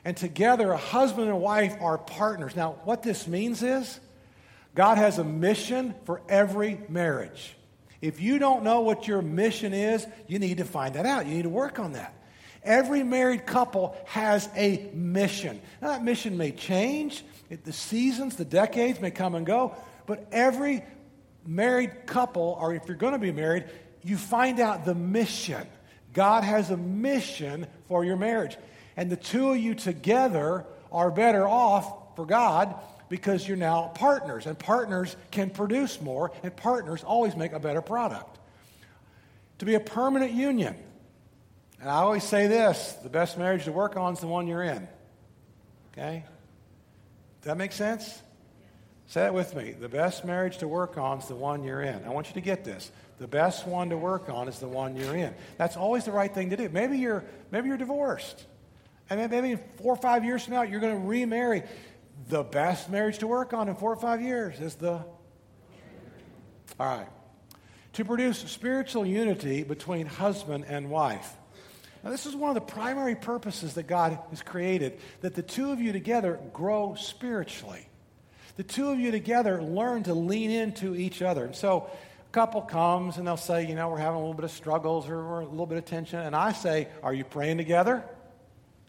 And 0.06 0.14
together, 0.14 0.70
a 0.70 0.76
husband 0.76 1.28
and 1.30 1.40
wife 1.40 1.76
are 1.80 1.96
partners. 1.96 2.54
Now, 2.54 2.72
what 2.84 3.02
this 3.02 3.26
means 3.26 3.62
is 3.62 4.00
God 4.74 4.98
has 4.98 5.18
a 5.18 5.24
mission 5.24 5.94
for 6.04 6.20
every 6.28 6.78
marriage. 6.90 7.56
If 8.02 8.20
you 8.20 8.38
don't 8.38 8.64
know 8.64 8.82
what 8.82 9.08
your 9.08 9.22
mission 9.22 9.72
is, 9.72 10.06
you 10.26 10.38
need 10.38 10.58
to 10.58 10.66
find 10.66 10.94
that 10.96 11.06
out. 11.06 11.24
You 11.24 11.36
need 11.36 11.44
to 11.44 11.48
work 11.48 11.78
on 11.78 11.92
that. 11.92 12.12
Every 12.64 13.02
married 13.02 13.46
couple 13.46 13.96
has 14.06 14.48
a 14.56 14.90
mission. 14.94 15.60
Now, 15.82 15.88
that 15.88 16.04
mission 16.04 16.36
may 16.36 16.50
change, 16.50 17.24
it, 17.50 17.64
the 17.64 17.72
seasons, 17.72 18.36
the 18.36 18.44
decades 18.44 19.00
may 19.00 19.10
come 19.10 19.34
and 19.34 19.44
go, 19.44 19.76
but 20.06 20.26
every 20.32 20.82
married 21.46 22.06
couple, 22.06 22.56
or 22.60 22.74
if 22.74 22.88
you're 22.88 22.96
going 22.96 23.12
to 23.12 23.18
be 23.18 23.32
married, 23.32 23.64
you 24.02 24.16
find 24.16 24.60
out 24.60 24.84
the 24.84 24.94
mission. 24.94 25.66
God 26.12 26.44
has 26.44 26.70
a 26.70 26.76
mission 26.76 27.66
for 27.88 28.04
your 28.04 28.16
marriage. 28.16 28.56
And 28.96 29.10
the 29.10 29.16
two 29.16 29.50
of 29.50 29.58
you 29.58 29.74
together 29.74 30.64
are 30.92 31.10
better 31.10 31.46
off 31.46 32.16
for 32.16 32.24
God 32.24 32.74
because 33.08 33.46
you're 33.46 33.56
now 33.56 33.88
partners. 33.94 34.46
And 34.46 34.58
partners 34.58 35.16
can 35.30 35.50
produce 35.50 36.00
more, 36.00 36.32
and 36.42 36.54
partners 36.54 37.02
always 37.02 37.36
make 37.36 37.52
a 37.52 37.60
better 37.60 37.82
product. 37.82 38.38
To 39.58 39.66
be 39.66 39.74
a 39.74 39.80
permanent 39.80 40.32
union. 40.32 40.76
And 41.84 41.90
I 41.90 41.96
always 41.96 42.24
say 42.24 42.46
this 42.46 42.94
the 43.02 43.10
best 43.10 43.36
marriage 43.36 43.66
to 43.66 43.72
work 43.72 43.98
on 43.98 44.14
is 44.14 44.20
the 44.20 44.26
one 44.26 44.46
you're 44.46 44.62
in. 44.62 44.88
Okay? 45.92 46.24
Does 47.42 47.48
that 47.48 47.58
make 47.58 47.72
sense? 47.72 48.22
Say 49.06 49.20
that 49.20 49.34
with 49.34 49.54
me. 49.54 49.72
The 49.72 49.90
best 49.90 50.24
marriage 50.24 50.56
to 50.58 50.66
work 50.66 50.96
on 50.96 51.18
is 51.18 51.28
the 51.28 51.34
one 51.34 51.62
you're 51.62 51.82
in. 51.82 52.02
I 52.06 52.08
want 52.08 52.28
you 52.28 52.32
to 52.32 52.40
get 52.40 52.64
this. 52.64 52.90
The 53.18 53.28
best 53.28 53.66
one 53.66 53.90
to 53.90 53.98
work 53.98 54.30
on 54.30 54.48
is 54.48 54.60
the 54.60 54.66
one 54.66 54.96
you're 54.96 55.14
in. 55.14 55.34
That's 55.58 55.76
always 55.76 56.06
the 56.06 56.12
right 56.12 56.32
thing 56.32 56.48
to 56.48 56.56
do. 56.56 56.70
Maybe 56.70 56.96
you're, 56.96 57.22
maybe 57.50 57.68
you're 57.68 57.76
divorced. 57.76 58.46
And 59.10 59.30
maybe 59.30 59.60
four 59.76 59.92
or 59.92 60.00
five 60.00 60.24
years 60.24 60.42
from 60.42 60.54
now, 60.54 60.62
you're 60.62 60.80
going 60.80 60.98
to 60.98 61.06
remarry. 61.06 61.64
The 62.30 62.44
best 62.44 62.88
marriage 62.88 63.18
to 63.18 63.26
work 63.26 63.52
on 63.52 63.68
in 63.68 63.76
four 63.76 63.92
or 63.92 63.96
five 63.96 64.22
years 64.22 64.58
is 64.58 64.76
the. 64.76 65.04
All 66.80 66.96
right. 66.96 67.08
To 67.92 68.06
produce 68.06 68.38
spiritual 68.38 69.04
unity 69.04 69.64
between 69.64 70.06
husband 70.06 70.64
and 70.66 70.88
wife. 70.88 71.36
Now, 72.04 72.10
this 72.10 72.26
is 72.26 72.36
one 72.36 72.50
of 72.50 72.54
the 72.54 72.72
primary 72.72 73.14
purposes 73.14 73.74
that 73.74 73.86
God 73.86 74.18
has 74.28 74.42
created 74.42 74.98
that 75.22 75.34
the 75.34 75.42
two 75.42 75.72
of 75.72 75.80
you 75.80 75.90
together 75.90 76.38
grow 76.52 76.94
spiritually. 76.96 77.88
The 78.56 78.62
two 78.62 78.90
of 78.90 79.00
you 79.00 79.10
together 79.10 79.62
learn 79.62 80.02
to 80.02 80.12
lean 80.12 80.50
into 80.50 80.94
each 80.94 81.22
other. 81.22 81.46
And 81.46 81.56
so, 81.56 81.88
a 82.28 82.32
couple 82.32 82.60
comes 82.60 83.16
and 83.16 83.26
they'll 83.26 83.38
say, 83.38 83.66
You 83.66 83.74
know, 83.74 83.88
we're 83.88 83.96
having 83.96 84.16
a 84.16 84.20
little 84.20 84.34
bit 84.34 84.44
of 84.44 84.50
struggles 84.50 85.08
or 85.08 85.40
a 85.40 85.46
little 85.46 85.64
bit 85.64 85.78
of 85.78 85.86
tension. 85.86 86.20
And 86.20 86.36
I 86.36 86.52
say, 86.52 86.88
Are 87.02 87.14
you 87.14 87.24
praying 87.24 87.56
together? 87.56 88.04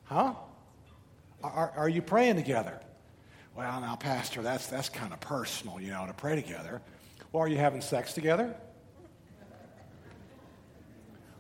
Huh? 0.04 0.34
Are, 1.42 1.72
are 1.78 1.90
you 1.90 2.02
praying 2.02 2.36
together? 2.36 2.82
Well, 3.56 3.80
now, 3.80 3.96
Pastor, 3.96 4.42
that's, 4.42 4.68
that's 4.68 4.90
kind 4.90 5.14
of 5.14 5.22
personal, 5.22 5.80
you 5.80 5.92
know, 5.92 6.06
to 6.06 6.14
pray 6.14 6.36
together. 6.36 6.82
Well, 7.32 7.44
are 7.44 7.48
you 7.48 7.58
having 7.58 7.80
sex 7.80 8.14
together? 8.14 8.54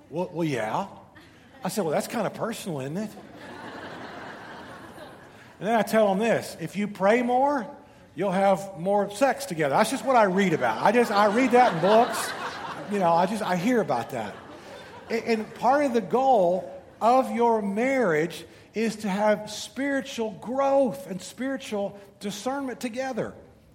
Well, 0.09 0.29
well 0.31 0.47
yeah. 0.47 0.87
I 1.65 1.67
said, 1.67 1.83
Well, 1.83 1.93
that's 1.93 2.07
kind 2.07 2.27
of 2.27 2.35
personal, 2.35 2.79
isn't 2.81 2.95
it? 2.95 3.09
And 5.59 5.67
then 5.67 5.75
I 5.75 5.81
tell 5.81 6.09
them 6.09 6.19
this 6.19 6.55
if 6.59 6.75
you 6.75 6.87
pray 6.87 7.23
more, 7.23 7.65
you'll 8.13 8.31
have 8.31 8.77
more 8.77 9.09
sex 9.09 9.45
together. 9.45 9.73
That's 9.73 9.89
just 9.89 10.05
what 10.05 10.15
I 10.15 10.25
read 10.25 10.53
about. 10.53 10.83
I 10.83 10.91
just, 10.91 11.11
I 11.11 11.25
read 11.35 11.51
that 11.51 11.73
in 11.73 11.81
books. 11.81 12.31
You 12.91 12.99
know, 12.99 13.11
I 13.11 13.25
just, 13.25 13.41
I 13.41 13.55
hear 13.55 13.81
about 13.81 14.11
that. 14.11 14.35
And 15.09 15.51
part 15.55 15.85
of 15.85 15.93
the 15.93 16.01
goal 16.01 16.71
of 17.01 17.31
your 17.31 17.63
marriage 17.63 18.45
is 18.75 18.97
to 18.97 19.09
have 19.09 19.49
spiritual 19.49 20.31
growth 20.41 21.09
and 21.09 21.19
spiritual 21.19 21.99
discernment 22.19 22.79
together. 22.79 23.33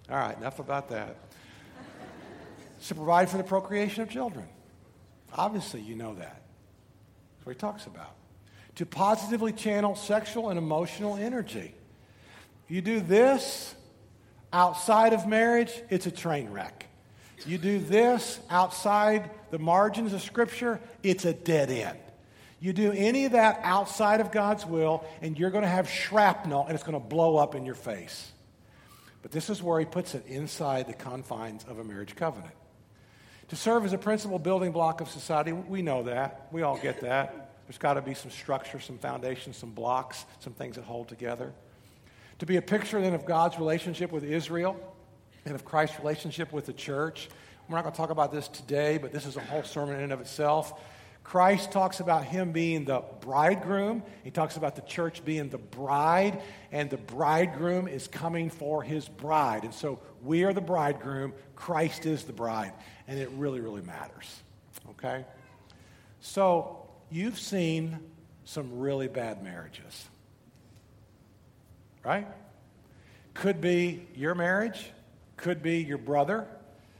All 0.09 0.15
right, 0.15 0.37
enough 0.37 0.59
about 0.59 0.89
that. 0.91 1.17
to 2.87 2.95
provide 2.95 3.29
for 3.29 3.35
the 3.35 3.43
procreation 3.43 4.01
of 4.01 4.09
children. 4.09 4.47
Obviously, 5.33 5.81
you 5.81 5.95
know 5.95 6.13
that. 6.15 6.40
That's 7.41 7.47
what 7.47 7.55
he 7.55 7.59
talks 7.59 7.87
about. 7.87 8.15
To 8.75 8.85
positively 8.85 9.51
channel 9.51 9.95
sexual 9.95 10.49
and 10.49 10.59
emotional 10.59 11.15
energy. 11.15 11.73
You 12.67 12.81
do 12.81 12.99
this 12.99 13.73
outside 14.53 15.13
of 15.13 15.27
marriage, 15.27 15.71
it's 15.89 16.05
a 16.05 16.11
train 16.11 16.51
wreck. 16.51 16.85
You 17.47 17.57
do 17.57 17.79
this 17.79 18.39
outside 18.51 19.31
the 19.49 19.57
margins 19.57 20.13
of 20.13 20.21
Scripture, 20.21 20.79
it's 21.01 21.25
a 21.25 21.33
dead 21.33 21.71
end. 21.71 21.97
You 22.59 22.73
do 22.73 22.91
any 22.91 23.25
of 23.25 23.31
that 23.31 23.59
outside 23.63 24.21
of 24.21 24.31
God's 24.31 24.63
will, 24.63 25.03
and 25.23 25.37
you're 25.37 25.49
going 25.49 25.63
to 25.63 25.67
have 25.67 25.89
shrapnel 25.89 26.65
and 26.67 26.75
it's 26.75 26.83
going 26.83 26.93
to 26.93 27.05
blow 27.05 27.37
up 27.37 27.55
in 27.55 27.65
your 27.65 27.73
face. 27.73 28.31
But 29.23 29.31
this 29.31 29.49
is 29.49 29.63
where 29.63 29.79
he 29.79 29.85
puts 29.85 30.13
it 30.13 30.27
inside 30.27 30.85
the 30.85 30.93
confines 30.93 31.65
of 31.67 31.79
a 31.79 31.83
marriage 31.83 32.15
covenant. 32.15 32.53
To 33.51 33.57
serve 33.57 33.83
as 33.83 33.91
a 33.91 33.97
principal 33.97 34.39
building 34.39 34.71
block 34.71 35.01
of 35.01 35.09
society, 35.09 35.51
we 35.51 35.81
know 35.81 36.03
that. 36.03 36.47
We 36.53 36.61
all 36.61 36.77
get 36.77 37.01
that. 37.01 37.51
There's 37.67 37.77
got 37.77 37.95
to 37.95 38.01
be 38.01 38.13
some 38.13 38.31
structure, 38.31 38.79
some 38.79 38.97
foundation, 38.97 39.51
some 39.51 39.71
blocks, 39.71 40.23
some 40.39 40.53
things 40.53 40.77
that 40.77 40.85
hold 40.85 41.09
together. 41.09 41.51
To 42.39 42.45
be 42.45 42.55
a 42.55 42.61
picture 42.61 43.01
then 43.01 43.13
of 43.13 43.25
God's 43.25 43.59
relationship 43.59 44.13
with 44.13 44.23
Israel 44.23 44.79
and 45.43 45.53
of 45.53 45.65
Christ's 45.65 45.99
relationship 45.99 46.53
with 46.53 46.65
the 46.65 46.71
church. 46.71 47.27
We're 47.67 47.75
not 47.75 47.81
going 47.81 47.91
to 47.91 47.97
talk 47.97 48.09
about 48.09 48.31
this 48.31 48.47
today, 48.47 48.97
but 48.97 49.11
this 49.11 49.25
is 49.25 49.35
a 49.35 49.41
whole 49.41 49.63
sermon 49.63 49.97
in 49.97 50.03
and 50.03 50.13
of 50.13 50.21
itself. 50.21 50.79
Christ 51.23 51.71
talks 51.71 51.99
about 51.99 52.23
him 52.23 52.51
being 52.51 52.85
the 52.85 53.03
bridegroom. 53.19 54.03
He 54.23 54.31
talks 54.31 54.57
about 54.57 54.75
the 54.75 54.81
church 54.81 55.23
being 55.23 55.49
the 55.49 55.57
bride, 55.57 56.41
and 56.71 56.89
the 56.89 56.97
bridegroom 56.97 57.87
is 57.87 58.07
coming 58.07 58.49
for 58.49 58.81
his 58.81 59.07
bride. 59.07 59.63
And 59.63 59.73
so 59.73 59.99
we 60.23 60.45
are 60.45 60.53
the 60.53 60.61
bridegroom, 60.61 61.33
Christ 61.55 62.05
is 62.05 62.23
the 62.23 62.33
bride, 62.33 62.73
and 63.11 63.19
it 63.19 63.29
really, 63.35 63.59
really 63.59 63.81
matters. 63.81 64.41
Okay? 64.91 65.25
So 66.21 66.87
you've 67.09 67.37
seen 67.37 67.99
some 68.45 68.79
really 68.79 69.09
bad 69.09 69.43
marriages, 69.43 70.07
right? 72.05 72.25
Could 73.33 73.59
be 73.59 74.07
your 74.15 74.33
marriage, 74.33 74.91
could 75.35 75.61
be 75.61 75.79
your 75.79 75.97
brother, 75.97 76.47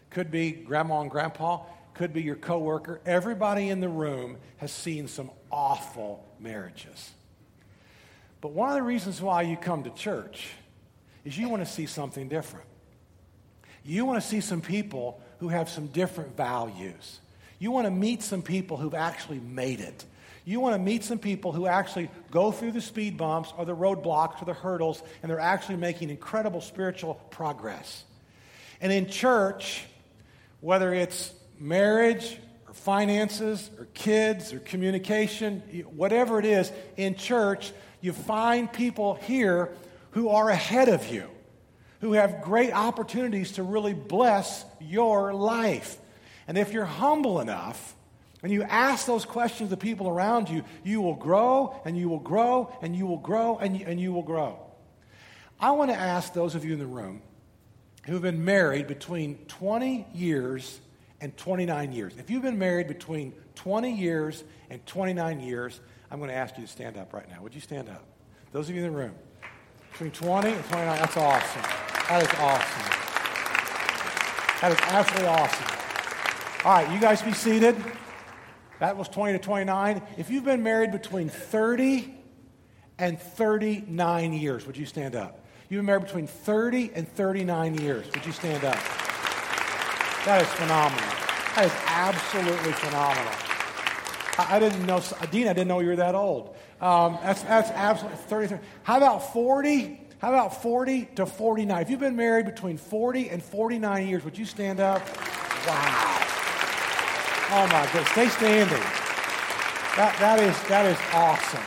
could 0.10 0.30
be 0.30 0.52
grandma 0.52 1.00
and 1.00 1.10
grandpa 1.10 1.62
could 1.94 2.12
be 2.12 2.22
your 2.22 2.36
coworker. 2.36 3.00
Everybody 3.06 3.70
in 3.70 3.80
the 3.80 3.90
room 3.90 4.38
has 4.58 4.72
seen 4.72 5.08
some 5.08 5.32
awful 5.50 6.26
marriages. 6.40 7.12
But 8.42 8.52
one 8.52 8.70
of 8.70 8.76
the 8.76 8.84
reasons 8.84 9.22
why 9.22 9.44
you 9.44 9.56
come 9.56 9.84
to 9.84 9.90
church 9.92 10.50
is 11.24 11.38
you 11.38 11.48
want 11.48 11.66
to 11.66 11.72
see 11.72 11.86
something 11.86 12.28
different. 12.28 12.66
You 13.84 14.06
want 14.06 14.22
to 14.22 14.28
see 14.28 14.42
some 14.42 14.62
people 14.62 15.22
who 15.42 15.48
have 15.48 15.68
some 15.68 15.88
different 15.88 16.38
values. 16.38 17.20
You 17.58 17.72
want 17.72 17.88
to 17.88 17.92
meet 17.92 18.22
some 18.22 18.44
people 18.44 18.78
who've 18.78 18.94
actually 18.94 19.40
made 19.40 19.80
it. 19.80 20.06
You 20.46 20.60
want 20.60 20.76
to 20.76 20.80
meet 20.80 21.04
some 21.04 21.18
people 21.18 21.52
who 21.52 21.66
actually 21.66 22.12
go 22.30 22.52
through 22.52 22.74
the 22.74 22.82
speed 22.82 23.18
bumps 23.18 23.52
or 23.58 23.66
the 23.66 23.76
roadblocks 23.76 24.40
or 24.40 24.46
the 24.46 24.54
hurdles 24.54 25.02
and 25.22 25.32
they're 25.32 25.40
actually 25.40 25.78
making 25.78 26.12
incredible 26.12 26.62
spiritual 26.62 27.16
progress. 27.32 28.04
And 28.82 28.94
in 28.94 29.10
church, 29.10 29.84
whether 30.60 30.94
it's 30.94 31.34
marriage 31.60 32.38
or 32.68 32.76
finances 32.76 33.72
or 33.80 33.86
kids 33.96 34.54
or 34.54 34.60
communication, 34.60 35.62
whatever 35.96 36.38
it 36.38 36.46
is, 36.46 36.72
in 36.98 37.16
church, 37.16 37.72
you 38.00 38.14
find 38.14 38.72
people 38.72 39.16
here 39.16 39.74
who 40.12 40.30
are 40.30 40.52
ahead 40.52 40.88
of 40.88 41.12
you, 41.12 41.28
who 42.02 42.14
have 42.14 42.42
great 42.42 42.74
opportunities 42.74 43.54
to 43.54 43.64
really 43.64 43.94
bless 43.94 44.66
your 44.80 45.34
life. 45.34 45.98
And 46.48 46.58
if 46.58 46.74
you're 46.74 46.86
humble 46.86 47.40
enough, 47.40 47.96
and 48.44 48.52
you 48.52 48.64
ask 48.64 49.06
those 49.06 49.24
questions 49.24 49.72
of 49.72 49.80
people 49.80 50.10
around 50.10 50.50
you, 50.50 50.64
you 50.84 51.02
will 51.02 51.16
grow 51.16 51.80
and 51.86 51.96
you 51.96 52.10
will 52.10 52.20
grow 52.20 52.76
and 52.82 52.96
you 52.96 53.06
will 53.06 53.18
grow 53.18 53.58
and 53.58 53.78
you, 53.78 53.86
and 53.86 54.00
you 54.00 54.12
will 54.12 54.24
grow. 54.24 54.60
I 55.60 55.72
want 55.72 55.92
to 55.92 55.98
ask 55.98 56.34
those 56.34 56.56
of 56.56 56.66
you 56.66 56.74
in 56.74 56.80
the 56.80 56.88
room 56.88 57.22
who 58.06 58.14
have 58.14 58.24
been 58.24 58.44
married 58.44 58.88
between 58.88 59.38
20 59.48 60.08
years 60.14 60.80
and 61.20 61.38
29 61.38 61.92
years. 61.92 62.14
If 62.18 62.32
you've 62.32 62.42
been 62.42 62.58
married 62.58 62.88
between 62.88 63.34
20 63.56 63.94
years 63.94 64.44
and 64.72 64.84
29 64.88 65.40
years, 65.40 65.80
I'm 66.10 66.18
going 66.18 66.32
to 66.32 66.36
ask 66.36 66.58
you 66.58 66.66
to 66.66 66.72
stand 66.72 66.98
up 66.98 67.14
right 67.14 67.30
now. 67.30 67.44
Would 67.44 67.54
you 67.54 67.62
stand 67.62 67.90
up? 67.90 68.04
Those 68.52 68.70
of 68.70 68.76
you 68.76 68.84
in 68.84 68.92
the 68.92 68.98
room, 68.98 69.14
between 69.92 70.12
20 70.12 70.50
and 70.50 70.66
29, 70.66 71.00
that's 71.00 71.18
awesome. 71.18 71.91
That 72.10 72.24
is 72.24 72.40
awesome. 72.40 73.02
That 74.62 74.72
is 74.74 74.80
absolutely 74.90 75.28
awesome. 75.28 75.68
All 76.66 76.74
right, 76.74 76.94
you 76.94 77.00
guys 77.00 77.22
be 77.22 77.34
seated. 77.34 77.76
That 78.80 78.98
was 78.98 79.08
20 79.10 79.34
to 79.34 79.40
29. 79.40 80.02
If 80.18 80.30
you've 80.30 80.46
been 80.46 80.64
married 80.64 80.92
between 80.92 81.30
30 81.30 82.14
and 82.98 83.20
39 83.20 84.34
years, 84.34 84.68
would 84.68 84.78
you 84.78 84.86
stand 84.86 85.16
up? 85.16 85.46
You've 85.70 85.80
been 85.80 85.86
married 85.86 86.04
between 86.04 86.28
30 86.28 86.92
and 86.94 87.08
39 87.08 87.80
years. 87.80 88.06
Would 88.14 88.26
you 88.26 88.32
stand 88.32 88.64
up? 88.64 88.80
That 90.26 90.42
is 90.42 90.48
phenomenal. 90.50 91.10
That 91.56 91.66
is 91.66 91.74
absolutely 91.88 92.74
phenomenal. 92.74 93.34
I, 94.38 94.58
I 94.58 94.60
didn't 94.60 94.86
know, 94.86 95.02
Dean, 95.32 95.48
I 95.48 95.54
didn't 95.54 95.68
know 95.68 95.80
you 95.80 95.88
were 95.88 95.96
that 95.96 96.14
old. 96.14 96.56
Um, 96.80 97.18
that's, 97.24 97.42
that's 97.44 97.72
absolutely 97.72 98.18
33. 98.18 98.58
How 98.84 98.98
about 98.98 99.34
40? 99.34 100.00
How 100.22 100.30
about 100.30 100.62
40 100.62 101.06
to 101.16 101.26
49? 101.26 101.82
If 101.82 101.90
you've 101.90 102.00
been 102.00 102.16
married 102.16 102.46
between 102.46 102.78
40 102.78 103.30
and 103.30 103.42
49 103.42 104.08
years, 104.08 104.24
would 104.24 104.38
you 104.38 104.46
stand 104.46 104.80
up? 104.80 105.02
Wow. 105.66 106.18
Oh 107.50 107.68
my 107.72 107.90
goodness. 107.92 108.12
Stay 108.12 108.28
standing. 108.28 108.84
That, 109.98 110.16
that, 110.20 110.40
is, 110.40 110.56
that 110.68 110.86
is 110.86 110.98
awesome. 111.12 111.64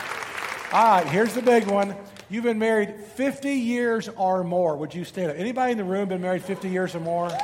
All 0.72 0.84
right, 0.84 1.06
here's 1.08 1.34
the 1.34 1.42
big 1.42 1.66
one. 1.66 1.96
You've 2.30 2.44
been 2.44 2.60
married 2.60 2.94
50 3.16 3.50
years 3.50 4.08
or 4.10 4.44
more. 4.44 4.76
Would 4.76 4.94
you 4.94 5.04
stand 5.04 5.32
up? 5.32 5.36
Anybody 5.36 5.72
in 5.72 5.78
the 5.78 5.82
room 5.82 6.08
been 6.08 6.20
married 6.20 6.44
50 6.44 6.68
years 6.68 6.94
or 6.94 7.00
more? 7.00 7.30
60? 7.30 7.38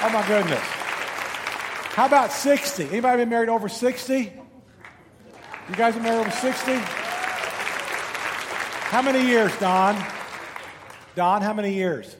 Oh 0.00 0.10
my 0.12 0.24
goodness. 0.28 0.62
How 0.62 2.06
about 2.06 2.30
60? 2.30 2.84
Anybody 2.84 3.16
been 3.16 3.30
married 3.30 3.48
over 3.48 3.68
60? 3.68 4.32
You 5.68 5.76
guys 5.76 5.92
been 5.92 6.02
married 6.02 6.20
over 6.20 6.30
60? 6.30 6.72
How 8.88 9.02
many 9.02 9.26
years, 9.26 9.54
Don? 9.58 10.02
Don, 11.14 11.42
how 11.42 11.52
many 11.52 11.74
years? 11.74 12.16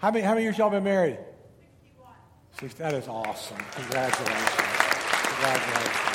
How 0.00 0.10
many, 0.10 0.22
how 0.22 0.32
many 0.34 0.42
years 0.42 0.58
y'all 0.58 0.68
been 0.68 0.84
married? 0.84 1.18
61. 2.60 2.90
That 2.90 2.98
is 2.98 3.08
awesome. 3.08 3.56
Congratulations. 3.56 4.50
Congratulations. 5.22 6.06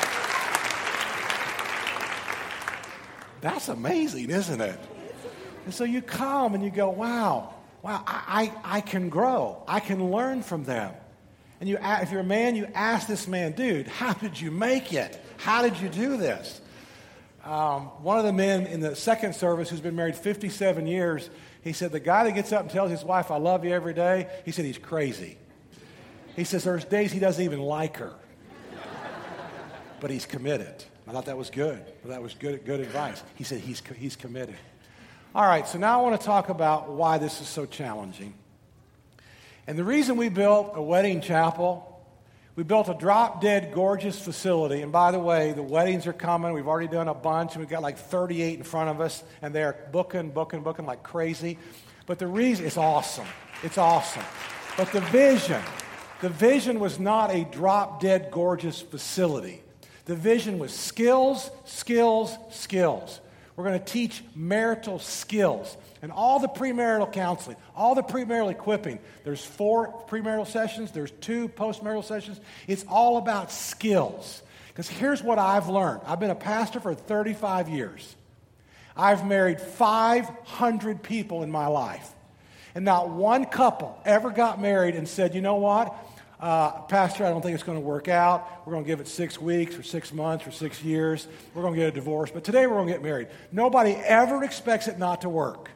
That's 3.40 3.68
amazing, 3.68 4.30
isn't 4.30 4.60
it? 4.60 4.78
And 5.64 5.74
so 5.74 5.82
you 5.82 6.02
come 6.02 6.54
and 6.54 6.62
you 6.62 6.70
go, 6.70 6.90
wow, 6.90 7.52
wow, 7.82 8.04
I, 8.06 8.52
I, 8.64 8.76
I 8.76 8.80
can 8.80 9.08
grow. 9.08 9.64
I 9.66 9.80
can 9.80 10.12
learn 10.12 10.44
from 10.44 10.62
them. 10.62 10.94
And 11.62 11.68
you, 11.68 11.78
if 11.80 12.10
you're 12.10 12.22
a 12.22 12.24
man, 12.24 12.56
you 12.56 12.66
ask 12.74 13.06
this 13.06 13.28
man, 13.28 13.52
dude, 13.52 13.86
how 13.86 14.14
did 14.14 14.40
you 14.40 14.50
make 14.50 14.92
it? 14.92 15.24
How 15.36 15.62
did 15.62 15.78
you 15.78 15.88
do 15.88 16.16
this? 16.16 16.60
Um, 17.44 17.82
one 18.02 18.18
of 18.18 18.24
the 18.24 18.32
men 18.32 18.66
in 18.66 18.80
the 18.80 18.96
second 18.96 19.36
service 19.36 19.70
who's 19.70 19.80
been 19.80 19.94
married 19.94 20.16
57 20.16 20.88
years, 20.88 21.30
he 21.62 21.72
said, 21.72 21.92
the 21.92 22.00
guy 22.00 22.24
that 22.24 22.32
gets 22.32 22.50
up 22.50 22.62
and 22.62 22.70
tells 22.70 22.90
his 22.90 23.04
wife, 23.04 23.30
I 23.30 23.36
love 23.36 23.64
you 23.64 23.70
every 23.70 23.94
day, 23.94 24.26
he 24.44 24.50
said 24.50 24.64
he's 24.64 24.76
crazy. 24.76 25.38
He 26.34 26.42
says 26.42 26.64
there's 26.64 26.84
days 26.84 27.12
he 27.12 27.20
doesn't 27.20 27.44
even 27.44 27.60
like 27.60 27.98
her, 27.98 28.12
but 30.00 30.10
he's 30.10 30.26
committed. 30.26 30.82
I 31.06 31.12
thought 31.12 31.26
that 31.26 31.38
was 31.38 31.48
good. 31.48 31.80
That 32.06 32.22
was 32.22 32.34
good, 32.34 32.64
good 32.64 32.80
advice. 32.80 33.22
He 33.36 33.44
said 33.44 33.60
he's, 33.60 33.80
he's 33.96 34.16
committed. 34.16 34.56
All 35.32 35.46
right, 35.46 35.68
so 35.68 35.78
now 35.78 36.00
I 36.00 36.02
want 36.02 36.20
to 36.20 36.26
talk 36.26 36.48
about 36.48 36.90
why 36.90 37.18
this 37.18 37.40
is 37.40 37.46
so 37.46 37.66
challenging. 37.66 38.34
And 39.66 39.78
the 39.78 39.84
reason 39.84 40.16
we 40.16 40.28
built 40.28 40.72
a 40.74 40.82
wedding 40.82 41.20
chapel, 41.20 41.88
we 42.56 42.64
built 42.64 42.88
a 42.88 42.94
drop 42.94 43.40
dead 43.40 43.72
gorgeous 43.72 44.18
facility. 44.18 44.82
And 44.82 44.90
by 44.90 45.12
the 45.12 45.18
way, 45.18 45.52
the 45.52 45.62
weddings 45.62 46.06
are 46.06 46.12
coming. 46.12 46.52
We've 46.52 46.68
already 46.68 46.88
done 46.88 47.08
a 47.08 47.14
bunch, 47.14 47.52
and 47.54 47.60
we've 47.60 47.70
got 47.70 47.82
like 47.82 47.96
38 47.96 48.58
in 48.58 48.64
front 48.64 48.90
of 48.90 49.00
us, 49.00 49.22
and 49.40 49.54
they're 49.54 49.88
booking, 49.92 50.30
booking, 50.30 50.62
booking 50.62 50.84
like 50.84 51.02
crazy. 51.02 51.58
But 52.06 52.18
the 52.18 52.26
reason, 52.26 52.66
it's 52.66 52.76
awesome. 52.76 53.26
It's 53.62 53.78
awesome. 53.78 54.24
But 54.76 54.90
the 54.90 55.00
vision, 55.00 55.62
the 56.20 56.28
vision 56.28 56.80
was 56.80 56.98
not 56.98 57.30
a 57.30 57.44
drop 57.44 58.00
dead 58.00 58.30
gorgeous 58.30 58.80
facility. 58.80 59.62
The 60.06 60.16
vision 60.16 60.58
was 60.58 60.72
skills, 60.72 61.50
skills, 61.64 62.36
skills. 62.50 63.20
We're 63.56 63.64
going 63.64 63.78
to 63.78 63.84
teach 63.84 64.22
marital 64.34 64.98
skills 64.98 65.76
and 66.00 66.10
all 66.10 66.40
the 66.40 66.48
premarital 66.48 67.12
counseling, 67.12 67.56
all 67.76 67.94
the 67.94 68.02
premarital 68.02 68.50
equipping. 68.50 68.98
There's 69.24 69.44
four 69.44 70.04
premarital 70.08 70.46
sessions, 70.46 70.90
there's 70.90 71.10
two 71.10 71.48
postmarital 71.48 72.04
sessions. 72.04 72.40
It's 72.66 72.84
all 72.88 73.18
about 73.18 73.52
skills. 73.52 74.42
Because 74.68 74.88
here's 74.88 75.22
what 75.22 75.38
I've 75.38 75.68
learned 75.68 76.00
I've 76.06 76.20
been 76.20 76.30
a 76.30 76.34
pastor 76.34 76.80
for 76.80 76.94
35 76.94 77.68
years. 77.68 78.16
I've 78.96 79.26
married 79.26 79.60
500 79.60 81.02
people 81.02 81.42
in 81.42 81.50
my 81.50 81.66
life. 81.66 82.10
And 82.74 82.84
not 82.84 83.10
one 83.10 83.44
couple 83.44 84.00
ever 84.04 84.30
got 84.30 84.60
married 84.60 84.94
and 84.94 85.06
said, 85.06 85.34
you 85.34 85.42
know 85.42 85.56
what? 85.56 85.94
Uh, 86.42 86.72
Pastor, 86.82 87.24
I 87.24 87.30
don't 87.30 87.40
think 87.40 87.54
it's 87.54 87.62
going 87.62 87.78
to 87.78 87.86
work 87.86 88.08
out. 88.08 88.66
We're 88.66 88.72
going 88.72 88.82
to 88.82 88.88
give 88.88 89.00
it 89.00 89.06
six 89.06 89.40
weeks 89.40 89.78
or 89.78 89.84
six 89.84 90.12
months 90.12 90.44
or 90.44 90.50
six 90.50 90.82
years. 90.82 91.28
We're 91.54 91.62
going 91.62 91.74
to 91.74 91.80
get 91.80 91.88
a 91.90 91.92
divorce. 91.92 92.32
But 92.32 92.42
today 92.42 92.66
we're 92.66 92.74
going 92.74 92.88
to 92.88 92.92
get 92.94 93.02
married. 93.02 93.28
Nobody 93.52 93.92
ever 93.92 94.42
expects 94.42 94.88
it 94.88 94.98
not 94.98 95.20
to 95.20 95.28
work. 95.28 95.70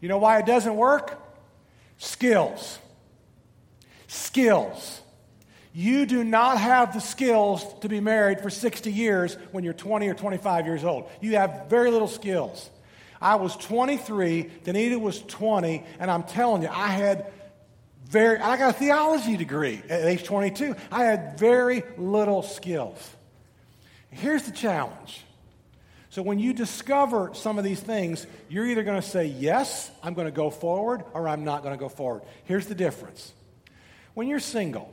You 0.00 0.08
know 0.08 0.18
why 0.18 0.40
it 0.40 0.46
doesn't 0.46 0.74
work? 0.74 1.16
Skills. 1.98 2.80
Skills. 4.08 5.00
You 5.72 6.06
do 6.06 6.24
not 6.24 6.58
have 6.58 6.92
the 6.92 7.00
skills 7.00 7.64
to 7.82 7.88
be 7.88 8.00
married 8.00 8.40
for 8.40 8.50
60 8.50 8.92
years 8.92 9.36
when 9.52 9.62
you're 9.62 9.72
20 9.72 10.08
or 10.08 10.14
25 10.14 10.66
years 10.66 10.82
old. 10.82 11.08
You 11.20 11.36
have 11.36 11.66
very 11.70 11.92
little 11.92 12.08
skills. 12.08 12.68
I 13.20 13.36
was 13.36 13.54
23, 13.56 14.50
Danita 14.64 14.98
was 14.98 15.22
20, 15.22 15.84
and 16.00 16.10
I'm 16.10 16.24
telling 16.24 16.62
you, 16.62 16.68
I 16.68 16.88
had 16.88 17.30
very, 18.10 18.38
I 18.38 18.56
got 18.56 18.70
a 18.70 18.72
theology 18.72 19.36
degree 19.36 19.80
at 19.88 20.04
age 20.04 20.24
22. 20.24 20.74
I 20.90 21.04
had 21.04 21.38
very 21.38 21.84
little 21.96 22.42
skills. 22.42 22.98
Here's 24.10 24.42
the 24.42 24.50
challenge. 24.50 25.24
So 26.08 26.20
when 26.20 26.40
you 26.40 26.52
discover 26.52 27.30
some 27.34 27.56
of 27.56 27.62
these 27.62 27.78
things, 27.78 28.26
you're 28.48 28.66
either 28.66 28.82
going 28.82 29.00
to 29.00 29.08
say, 29.08 29.26
Yes, 29.26 29.92
I'm 30.02 30.14
going 30.14 30.26
to 30.26 30.32
go 30.32 30.50
forward, 30.50 31.04
or 31.14 31.28
I'm 31.28 31.44
not 31.44 31.62
going 31.62 31.72
to 31.72 31.78
go 31.78 31.88
forward. 31.88 32.22
Here's 32.44 32.66
the 32.66 32.74
difference. 32.74 33.32
When 34.14 34.26
you're 34.26 34.40
single, 34.40 34.92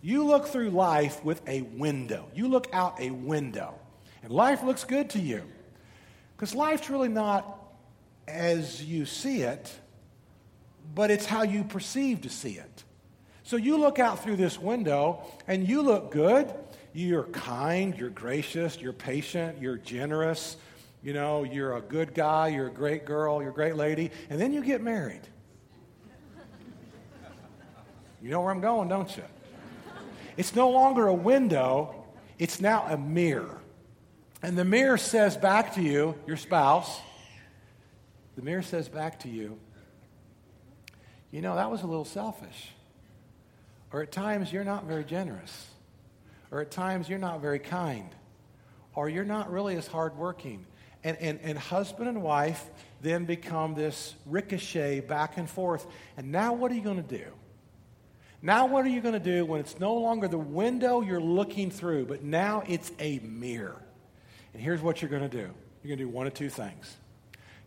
you 0.00 0.24
look 0.24 0.46
through 0.46 0.70
life 0.70 1.22
with 1.22 1.46
a 1.46 1.60
window. 1.60 2.28
You 2.34 2.48
look 2.48 2.68
out 2.72 2.98
a 2.98 3.10
window, 3.10 3.74
and 4.22 4.32
life 4.32 4.62
looks 4.62 4.84
good 4.84 5.10
to 5.10 5.18
you. 5.18 5.42
Because 6.34 6.54
life's 6.54 6.88
really 6.88 7.10
not 7.10 7.58
as 8.26 8.82
you 8.82 9.04
see 9.04 9.42
it, 9.42 9.70
but 10.94 11.10
it's 11.10 11.26
how 11.26 11.42
you 11.42 11.64
perceive 11.64 12.22
to 12.22 12.28
see 12.28 12.52
it. 12.52 12.84
So 13.42 13.56
you 13.56 13.78
look 13.78 13.98
out 13.98 14.22
through 14.22 14.36
this 14.36 14.58
window 14.58 15.24
and 15.46 15.66
you 15.66 15.82
look 15.82 16.10
good. 16.10 16.52
You're 16.92 17.24
kind, 17.24 17.96
you're 17.96 18.10
gracious, 18.10 18.78
you're 18.80 18.92
patient, 18.92 19.60
you're 19.60 19.78
generous. 19.78 20.56
You 21.02 21.12
know, 21.12 21.44
you're 21.44 21.76
a 21.76 21.80
good 21.80 22.12
guy, 22.12 22.48
you're 22.48 22.66
a 22.66 22.72
great 22.72 23.04
girl, 23.04 23.40
you're 23.40 23.52
a 23.52 23.54
great 23.54 23.76
lady, 23.76 24.10
and 24.30 24.40
then 24.40 24.52
you 24.52 24.64
get 24.64 24.82
married. 24.82 25.20
You 28.20 28.30
know 28.30 28.40
where 28.40 28.50
I'm 28.50 28.60
going, 28.60 28.88
don't 28.88 29.16
you? 29.16 29.22
It's 30.36 30.54
no 30.54 30.70
longer 30.70 31.06
a 31.06 31.14
window, 31.14 32.04
it's 32.38 32.60
now 32.60 32.84
a 32.88 32.96
mirror. 32.96 33.60
And 34.42 34.58
the 34.58 34.64
mirror 34.64 34.98
says 34.98 35.36
back 35.36 35.74
to 35.74 35.82
you, 35.82 36.16
your 36.26 36.36
spouse, 36.36 37.00
the 38.36 38.42
mirror 38.42 38.62
says 38.62 38.88
back 38.88 39.20
to 39.20 39.28
you, 39.28 39.58
you 41.30 41.42
know, 41.42 41.56
that 41.56 41.70
was 41.70 41.82
a 41.82 41.86
little 41.86 42.04
selfish. 42.04 42.72
Or 43.92 44.02
at 44.02 44.12
times, 44.12 44.52
you're 44.52 44.64
not 44.64 44.84
very 44.84 45.04
generous. 45.04 45.66
Or 46.50 46.60
at 46.60 46.70
times, 46.70 47.08
you're 47.08 47.18
not 47.18 47.40
very 47.40 47.58
kind. 47.58 48.08
Or 48.94 49.08
you're 49.08 49.24
not 49.24 49.50
really 49.50 49.76
as 49.76 49.86
hardworking. 49.86 50.66
And, 51.04 51.16
and, 51.18 51.38
and 51.42 51.58
husband 51.58 52.08
and 52.08 52.22
wife 52.22 52.64
then 53.00 53.24
become 53.24 53.74
this 53.74 54.14
ricochet 54.26 55.00
back 55.00 55.36
and 55.36 55.48
forth. 55.48 55.86
And 56.16 56.32
now, 56.32 56.54
what 56.54 56.72
are 56.72 56.74
you 56.74 56.82
going 56.82 57.02
to 57.02 57.16
do? 57.16 57.24
Now, 58.40 58.66
what 58.66 58.84
are 58.84 58.88
you 58.88 59.00
going 59.00 59.14
to 59.14 59.20
do 59.20 59.44
when 59.44 59.60
it's 59.60 59.80
no 59.80 59.94
longer 59.94 60.28
the 60.28 60.38
window 60.38 61.00
you're 61.00 61.20
looking 61.20 61.70
through, 61.70 62.06
but 62.06 62.22
now 62.22 62.62
it's 62.68 62.92
a 62.98 63.18
mirror? 63.20 63.82
And 64.54 64.62
here's 64.62 64.80
what 64.80 65.02
you're 65.02 65.10
going 65.10 65.28
to 65.28 65.36
do 65.36 65.52
you're 65.82 65.96
going 65.96 65.98
to 65.98 66.04
do 66.04 66.08
one 66.08 66.26
of 66.26 66.34
two 66.34 66.48
things. 66.48 66.96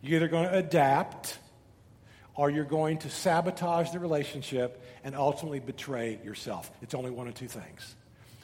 You're 0.00 0.16
either 0.16 0.28
going 0.28 0.48
to 0.48 0.56
adapt 0.56 1.38
or 2.34 2.50
you're 2.50 2.64
going 2.64 2.98
to 2.98 3.10
sabotage 3.10 3.90
the 3.90 3.98
relationship 3.98 4.82
and 5.04 5.14
ultimately 5.14 5.60
betray 5.60 6.18
yourself. 6.24 6.70
It's 6.80 6.94
only 6.94 7.10
one 7.10 7.28
of 7.28 7.34
two 7.34 7.48
things. 7.48 7.94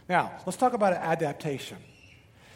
Now, 0.09 0.33
let's 0.47 0.59
talk 0.59 0.73
about 0.73 0.93
adaptation. 0.93 1.79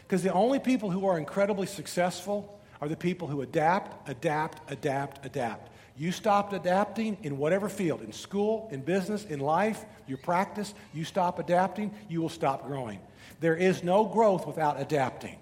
Because 0.02 0.22
the 0.22 0.32
only 0.32 0.58
people 0.58 0.90
who 0.90 1.06
are 1.06 1.18
incredibly 1.18 1.66
successful 1.66 2.60
are 2.80 2.88
the 2.88 2.96
people 2.96 3.28
who 3.28 3.40
adapt, 3.42 4.08
adapt, 4.08 4.70
adapt, 4.70 5.24
adapt. 5.24 5.70
You 5.96 6.10
stopped 6.10 6.52
adapting 6.52 7.18
in 7.22 7.38
whatever 7.38 7.68
field, 7.68 8.02
in 8.02 8.12
school, 8.12 8.68
in 8.72 8.80
business, 8.80 9.24
in 9.24 9.40
life, 9.40 9.84
your 10.06 10.18
practice, 10.18 10.74
you 10.92 11.04
stop 11.04 11.38
adapting, 11.38 11.94
you 12.08 12.20
will 12.20 12.30
stop 12.30 12.66
growing. 12.66 12.98
There 13.40 13.56
is 13.56 13.82
no 13.82 14.04
growth 14.04 14.46
without 14.46 14.80
adapting. 14.80 15.36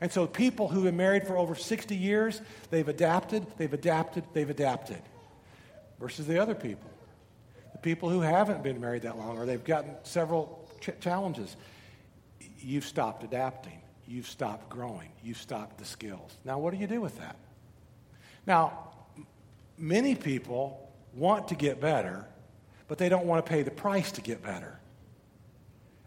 And 0.00 0.12
so 0.12 0.26
people 0.26 0.68
who 0.68 0.76
have 0.76 0.84
been 0.84 0.96
married 0.96 1.26
for 1.26 1.36
over 1.36 1.56
60 1.56 1.96
years, 1.96 2.40
they've 2.70 2.86
adapted, 2.86 3.44
they've 3.56 3.72
adapted, 3.72 4.24
they've 4.32 4.48
adapted 4.48 5.02
versus 6.00 6.26
the 6.26 6.40
other 6.40 6.54
people. 6.54 6.90
The 7.72 7.78
people 7.78 8.08
who 8.08 8.20
haven't 8.20 8.62
been 8.62 8.80
married 8.80 9.02
that 9.02 9.18
long 9.18 9.38
or 9.38 9.46
they've 9.46 9.62
gotten 9.62 9.94
several 10.02 10.68
ch- 10.80 10.98
challenges. 11.00 11.56
You've 12.60 12.84
stopped 12.84 13.24
adapting. 13.24 13.80
You've 14.06 14.26
stopped 14.26 14.68
growing. 14.68 15.10
You've 15.22 15.38
stopped 15.38 15.78
the 15.78 15.84
skills. 15.84 16.36
Now, 16.44 16.58
what 16.58 16.72
do 16.72 16.80
you 16.80 16.86
do 16.86 17.00
with 17.00 17.18
that? 17.18 17.36
Now, 18.46 18.88
many 19.76 20.14
people 20.14 20.90
want 21.14 21.48
to 21.48 21.54
get 21.54 21.80
better, 21.80 22.24
but 22.86 22.98
they 22.98 23.08
don't 23.08 23.26
want 23.26 23.44
to 23.44 23.50
pay 23.50 23.62
the 23.62 23.70
price 23.70 24.12
to 24.12 24.20
get 24.20 24.42
better. 24.42 24.78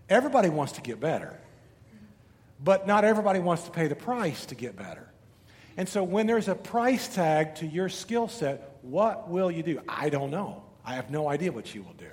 Everybody 0.10 0.50
wants 0.50 0.74
to 0.74 0.82
get 0.82 1.00
better, 1.00 1.40
but 2.64 2.88
not 2.88 3.06
everybody 3.06 3.40
wants 3.40 3.64
to 3.64 3.72
pay 3.72 3.88
the 3.88 3.96
price 3.96 4.46
to 4.48 4.56
get 4.56 4.76
better. 4.76 5.08
And 5.78 5.88
so 5.88 6.04
when 6.04 6.28
there's 6.28 6.48
a 6.48 6.56
price 6.56 7.08
tag 7.08 7.56
to 7.56 7.68
your 7.68 7.88
skill 7.88 8.28
set, 8.28 8.71
what 8.82 9.30
will 9.30 9.52
you 9.52 9.64
do? 9.64 9.82
I 9.88 10.10
don't 10.10 10.32
know. 10.32 10.64
I 10.84 10.96
have 10.96 11.12
no 11.12 11.30
idea 11.30 11.52
what 11.52 11.74
you 11.74 11.84
will 11.84 11.94
do. 11.94 12.10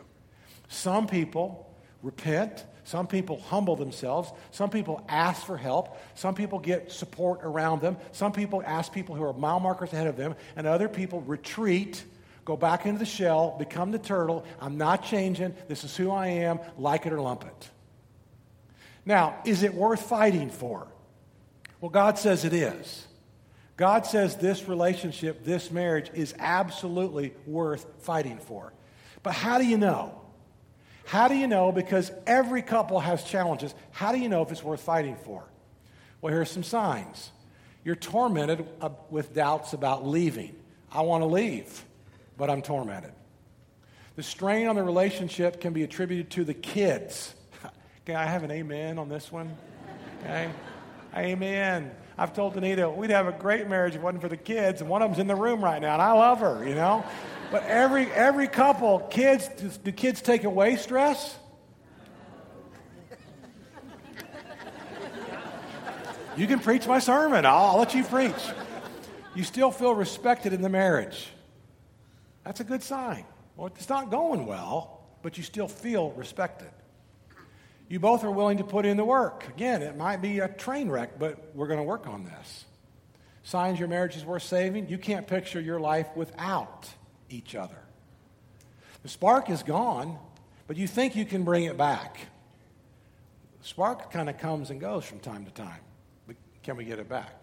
Some 0.69 1.07
people 1.07 1.75
repent. 2.03 2.65
Some 2.85 3.07
people 3.07 3.39
humble 3.39 3.77
themselves. 3.77 4.31
Some 4.51 4.71
people 4.71 5.05
ask 5.09 5.45
for 5.45 5.57
help. 5.57 5.99
Some 6.15 6.35
people 6.35 6.59
get 6.59 6.93
support 6.93 7.41
around 7.43 7.81
them. 7.81 7.97
Some 8.13 8.33
people 8.33 8.63
ask 8.65 8.93
people 8.93 9.15
who 9.15 9.25
are 9.25 9.33
mile 9.33 9.61
markers 9.61 9.93
ahead 9.93 10.07
of 10.07 10.17
them. 10.17 10.35
And 10.57 10.67
other 10.67 10.89
people 10.89 11.21
retreat, 11.23 12.05
go 12.45 12.57
back 12.57 12.87
into 12.87 12.99
the 12.99 13.07
shell, 13.07 13.57
become 13.59 13.91
the 13.91 13.99
turtle. 13.99 14.45
I'm 14.61 14.79
not 14.79 15.05
changing. 15.05 15.55
This 15.69 15.85
is 15.85 15.97
who 15.97 16.11
I 16.11 16.29
am. 16.29 16.61
Like 16.77 17.07
it 17.07 17.13
or 17.13 17.21
lump 17.21 17.45
it. 17.45 17.71
Now, 19.05 19.39
is 19.45 19.63
it 19.63 19.73
worth 19.73 20.03
fighting 20.03 20.51
for? 20.51 20.87
Well, 21.81 21.91
God 21.91 22.19
says 22.19 22.45
it 22.45 22.53
is. 22.53 23.08
God 23.79 24.05
says 24.05 24.37
this 24.37 24.69
relationship, 24.69 25.45
this 25.45 25.71
marriage, 25.71 26.11
is 26.13 26.35
absolutely 26.41 27.33
worth 27.47 27.87
fighting 28.01 28.39
for. 28.39 28.73
But 29.23 29.35
how 29.35 29.59
do 29.59 29.65
you 29.65 29.79
know? 29.79 30.21
How 31.07 31.29
do 31.29 31.37
you 31.37 31.47
know? 31.47 31.71
Because 31.71 32.11
every 32.27 32.61
couple 32.61 32.99
has 32.99 33.23
challenges. 33.23 33.75
How 33.93 34.11
do 34.11 34.19
you 34.19 34.29
know 34.29 34.43
if 34.43 34.51
it's 34.51 34.65
worth 34.65 34.81
fighting 34.81 35.17
for? 35.25 35.45
Well, 36.21 36.33
here 36.33 36.43
are 36.43 36.45
some 36.45 36.65
signs. 36.65 37.31
You're 37.85 37.95
tormented 37.95 38.69
uh, 38.81 38.91
with 39.11 39.33
doubts 39.33 39.73
about 39.73 40.05
leaving. 40.05 40.57
I 40.91 41.03
want 41.03 41.23
to 41.23 41.27
leave, 41.27 41.85
but 42.37 42.51
I'm 42.51 42.63
tormented. 42.63 43.13
The 44.17 44.25
strain 44.25 44.67
on 44.67 44.75
the 44.75 44.83
relationship 44.83 45.61
can 45.61 45.73
be 45.73 45.85
attributed 45.85 46.31
to 46.33 46.45
the 46.45 46.55
kids. 46.55 47.35
Okay, 48.05 48.17
I 48.17 48.25
have 48.25 48.43
an 48.43 48.51
amen 48.51 48.99
on 48.99 49.11
this 49.11 49.31
one. 49.31 49.55
Okay? 50.25 50.51
amen. 51.15 51.91
I've 52.19 52.35
told 52.35 52.55
Danita 52.55 52.95
we'd 52.95 53.11
have 53.11 53.29
a 53.29 53.33
great 53.33 53.69
marriage 53.69 53.95
if 53.95 54.01
it 54.01 54.05
wasn't 54.05 54.23
for 54.23 54.29
the 54.29 54.37
kids, 54.37 54.81
and 54.81 54.91
one 54.91 55.03
of 55.03 55.11
them's 55.11 55.21
in 55.21 55.29
the 55.29 55.37
room 55.37 55.63
right 55.63 55.81
now, 55.81 55.93
and 55.93 56.03
I 56.03 56.13
love 56.13 56.41
her, 56.41 56.67
you 56.67 56.75
know? 56.75 57.05
But 57.53 57.63
every, 57.63 58.11
every 58.11 58.49
couple, 58.49 58.99
kids, 58.99 59.49
do 59.85 59.93
kids 59.93 60.21
take 60.21 60.43
away 60.43 60.77
stress? 60.77 61.37
You 66.37 66.47
can 66.47 66.61
preach 66.61 66.87
my 66.87 67.01
sermon. 67.01 67.45
I'll, 67.45 67.67
I'll, 67.67 67.79
let 67.79 67.97
you 67.97 68.05
preach. 68.05 68.33
You 69.35 69.43
still 69.43 69.73
feel 69.73 69.93
respected 69.93 70.53
in 70.53 70.63
the 70.63 70.69
marriage. 70.69 71.31
That's 72.45 72.61
a 72.61 72.65
good 72.65 72.83
sign. 72.83 73.25
Well, 73.57 73.67
it's 73.67 73.89
not 73.89 74.09
going 74.09 74.47
well, 74.47 75.01
but 75.23 75.37
you 75.37 75.43
still 75.43 75.67
feel 75.67 76.13
respected. 76.13 76.71
You 77.89 77.99
both 77.99 78.23
are 78.23 78.31
willing 78.31 78.59
to 78.59 78.65
put 78.65 78.85
in 78.85 78.97
the 78.97 79.05
work. 79.05 79.49
Again, 79.49 79.83
it 79.83 79.97
might 79.97 80.21
be 80.21 80.41
a 80.41 80.49
train 80.49 80.91
wreck, 80.91 81.19
but 81.19 81.53
we're 81.55 81.67
going 81.67 81.79
to 81.79 81.85
work 81.85 82.07
on 82.07 82.25
this. 82.25 82.65
Signs 83.43 83.79
your 83.79 83.89
marriage 83.89 84.15
is 84.15 84.27
worth 84.27 84.43
saving. 84.43 84.89
You 84.89 84.99
can't 84.99 85.27
picture 85.27 85.61
your 85.61 85.81
life 85.81 86.09
without 86.15 86.87
each 87.31 87.55
other. 87.55 87.79
The 89.03 89.09
spark 89.09 89.49
is 89.49 89.63
gone, 89.63 90.19
but 90.67 90.77
you 90.77 90.87
think 90.87 91.17
you 91.17 91.25
can 91.25 91.45
bring 91.45 91.65
it 91.65 91.79
back. 91.79 92.19
The 93.63 93.69
spark 93.69 94.11
kind 94.13 94.29
of 94.29 94.37
comes 94.37 94.69
and 94.69 94.81
goes 94.81 95.05
from 95.05 95.21
time 95.21 95.47
to 95.47 95.51
time. 95.51 95.81
But 96.27 96.37
can 96.63 96.77
we 96.77 96.85
get 96.85 96.99
it 96.99 97.09
back? 97.09 97.43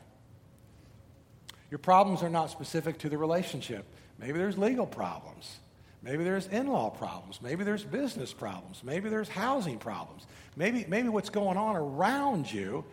Your 1.71 1.79
problems 1.79 2.21
are 2.21 2.29
not 2.29 2.51
specific 2.51 2.99
to 2.99 3.09
the 3.09 3.17
relationship. 3.17 3.85
Maybe 4.19 4.37
there's 4.37 4.57
legal 4.59 4.85
problems. 4.85 5.57
Maybe 6.05 6.23
there's 6.23 6.45
in 6.47 6.67
law 6.67 6.91
problems. 6.91 7.41
Maybe 7.41 7.63
there's 7.63 7.83
business 7.83 8.31
problems. 8.31 8.83
Maybe 8.83 9.09
there's 9.09 9.27
housing 9.27 9.79
problems. 9.79 10.27
Maybe, 10.55 10.85
maybe 10.87 11.09
what's 11.09 11.31
going 11.31 11.57
on 11.57 11.75
around 11.75 12.51
you 12.51 12.85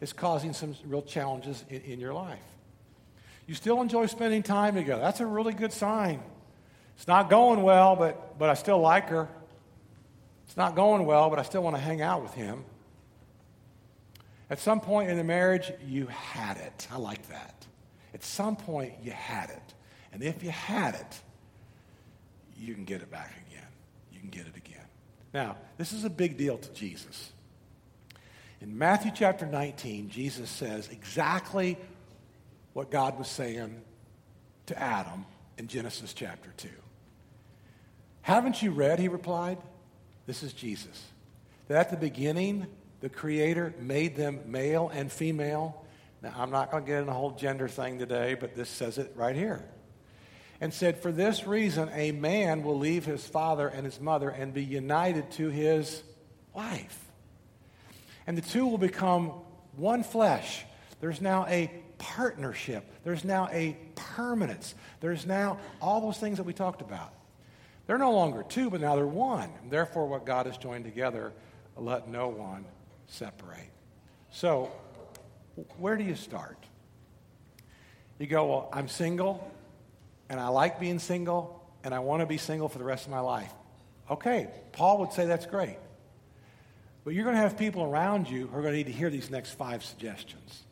is 0.00 0.12
causing 0.12 0.52
some 0.52 0.76
real 0.86 1.02
challenges 1.02 1.64
in, 1.68 1.80
in 1.82 2.00
your 2.00 2.14
life. 2.14 2.38
You 3.48 3.56
still 3.56 3.82
enjoy 3.82 4.06
spending 4.06 4.44
time 4.44 4.76
together. 4.76 5.02
That's 5.02 5.18
a 5.18 5.26
really 5.26 5.52
good 5.52 5.72
sign. 5.72 6.22
It's 6.96 7.08
not 7.08 7.28
going 7.28 7.62
well, 7.62 7.96
but, 7.96 8.38
but 8.38 8.48
I 8.48 8.54
still 8.54 8.78
like 8.78 9.08
her. 9.08 9.28
It's 10.46 10.56
not 10.56 10.76
going 10.76 11.04
well, 11.04 11.30
but 11.30 11.40
I 11.40 11.42
still 11.42 11.64
want 11.64 11.74
to 11.74 11.82
hang 11.82 12.00
out 12.00 12.22
with 12.22 12.34
him. 12.34 12.64
At 14.50 14.60
some 14.60 14.78
point 14.78 15.10
in 15.10 15.16
the 15.16 15.24
marriage, 15.24 15.72
you 15.84 16.06
had 16.06 16.58
it. 16.58 16.86
I 16.92 16.98
like 16.98 17.28
that. 17.28 17.66
At 18.14 18.22
some 18.22 18.54
point, 18.54 18.92
you 19.02 19.10
had 19.10 19.50
it. 19.50 19.74
And 20.12 20.22
if 20.22 20.44
you 20.44 20.50
had 20.50 20.94
it, 20.94 21.20
you 22.62 22.74
can 22.74 22.84
get 22.84 23.02
it 23.02 23.10
back 23.10 23.32
again. 23.48 23.66
You 24.12 24.20
can 24.20 24.30
get 24.30 24.46
it 24.46 24.56
again. 24.56 24.86
Now, 25.34 25.56
this 25.78 25.92
is 25.92 26.04
a 26.04 26.10
big 26.10 26.36
deal 26.36 26.58
to 26.58 26.72
Jesus. 26.72 27.32
In 28.60 28.78
Matthew 28.78 29.10
chapter 29.12 29.46
19, 29.46 30.10
Jesus 30.10 30.48
says 30.48 30.88
exactly 30.88 31.76
what 32.72 32.90
God 32.90 33.18
was 33.18 33.28
saying 33.28 33.82
to 34.66 34.80
Adam 34.80 35.26
in 35.58 35.66
Genesis 35.66 36.14
chapter 36.14 36.50
2. 36.56 36.68
Haven't 38.20 38.62
you 38.62 38.70
read, 38.70 39.00
he 39.00 39.08
replied? 39.08 39.58
This 40.26 40.44
is 40.44 40.52
Jesus. 40.52 41.02
That 41.66 41.78
at 41.78 41.90
the 41.90 41.96
beginning, 41.96 42.66
the 43.00 43.08
Creator 43.08 43.74
made 43.80 44.14
them 44.14 44.40
male 44.46 44.90
and 44.94 45.10
female. 45.10 45.84
Now, 46.22 46.32
I'm 46.36 46.50
not 46.50 46.70
going 46.70 46.84
to 46.84 46.88
get 46.88 47.02
in 47.02 47.08
a 47.08 47.12
whole 47.12 47.32
gender 47.32 47.66
thing 47.66 47.98
today, 47.98 48.34
but 48.34 48.54
this 48.54 48.68
says 48.68 48.98
it 48.98 49.12
right 49.16 49.34
here. 49.34 49.64
And 50.62 50.72
said, 50.72 51.02
For 51.02 51.10
this 51.10 51.44
reason, 51.44 51.90
a 51.92 52.12
man 52.12 52.62
will 52.62 52.78
leave 52.78 53.04
his 53.04 53.26
father 53.26 53.66
and 53.66 53.84
his 53.84 54.00
mother 54.00 54.28
and 54.30 54.54
be 54.54 54.62
united 54.62 55.28
to 55.32 55.48
his 55.48 56.00
wife. 56.54 56.98
And 58.28 58.38
the 58.38 58.42
two 58.42 58.64
will 58.68 58.78
become 58.78 59.32
one 59.74 60.04
flesh. 60.04 60.64
There's 61.00 61.20
now 61.20 61.46
a 61.48 61.68
partnership. 61.98 62.84
There's 63.02 63.24
now 63.24 63.48
a 63.50 63.76
permanence. 63.96 64.76
There's 65.00 65.26
now 65.26 65.58
all 65.80 66.00
those 66.00 66.18
things 66.18 66.36
that 66.36 66.44
we 66.44 66.52
talked 66.52 66.80
about. 66.80 67.12
They're 67.88 67.98
no 67.98 68.12
longer 68.12 68.44
two, 68.48 68.70
but 68.70 68.80
now 68.80 68.94
they're 68.94 69.04
one. 69.04 69.50
Therefore, 69.68 70.06
what 70.06 70.24
God 70.24 70.46
has 70.46 70.56
joined 70.58 70.84
together, 70.84 71.32
let 71.76 72.06
no 72.06 72.28
one 72.28 72.66
separate. 73.08 73.68
So, 74.30 74.70
where 75.78 75.96
do 75.96 76.04
you 76.04 76.14
start? 76.14 76.58
You 78.20 78.28
go, 78.28 78.46
Well, 78.46 78.68
I'm 78.72 78.86
single, 78.86 79.50
and 80.32 80.40
I 80.40 80.48
like 80.48 80.80
being 80.80 80.98
single, 80.98 81.62
and 81.84 81.92
I 81.92 81.98
want 81.98 82.20
to 82.20 82.26
be 82.26 82.38
single 82.38 82.70
for 82.70 82.78
the 82.78 82.84
rest 82.84 83.04
of 83.04 83.10
my 83.10 83.20
life. 83.20 83.52
Okay, 84.10 84.48
Paul 84.72 85.00
would 85.00 85.12
say 85.12 85.26
that's 85.26 85.44
great. 85.44 85.76
But 87.04 87.12
you're 87.12 87.24
going 87.24 87.36
to 87.36 87.42
have 87.42 87.58
people 87.58 87.82
around 87.82 88.30
you 88.30 88.46
who 88.46 88.56
are 88.56 88.62
going 88.62 88.72
to 88.72 88.78
need 88.78 88.86
to 88.86 88.92
hear 88.92 89.10
these 89.10 89.30
next 89.30 89.50
five 89.52 89.84
suggestions. 89.84 90.62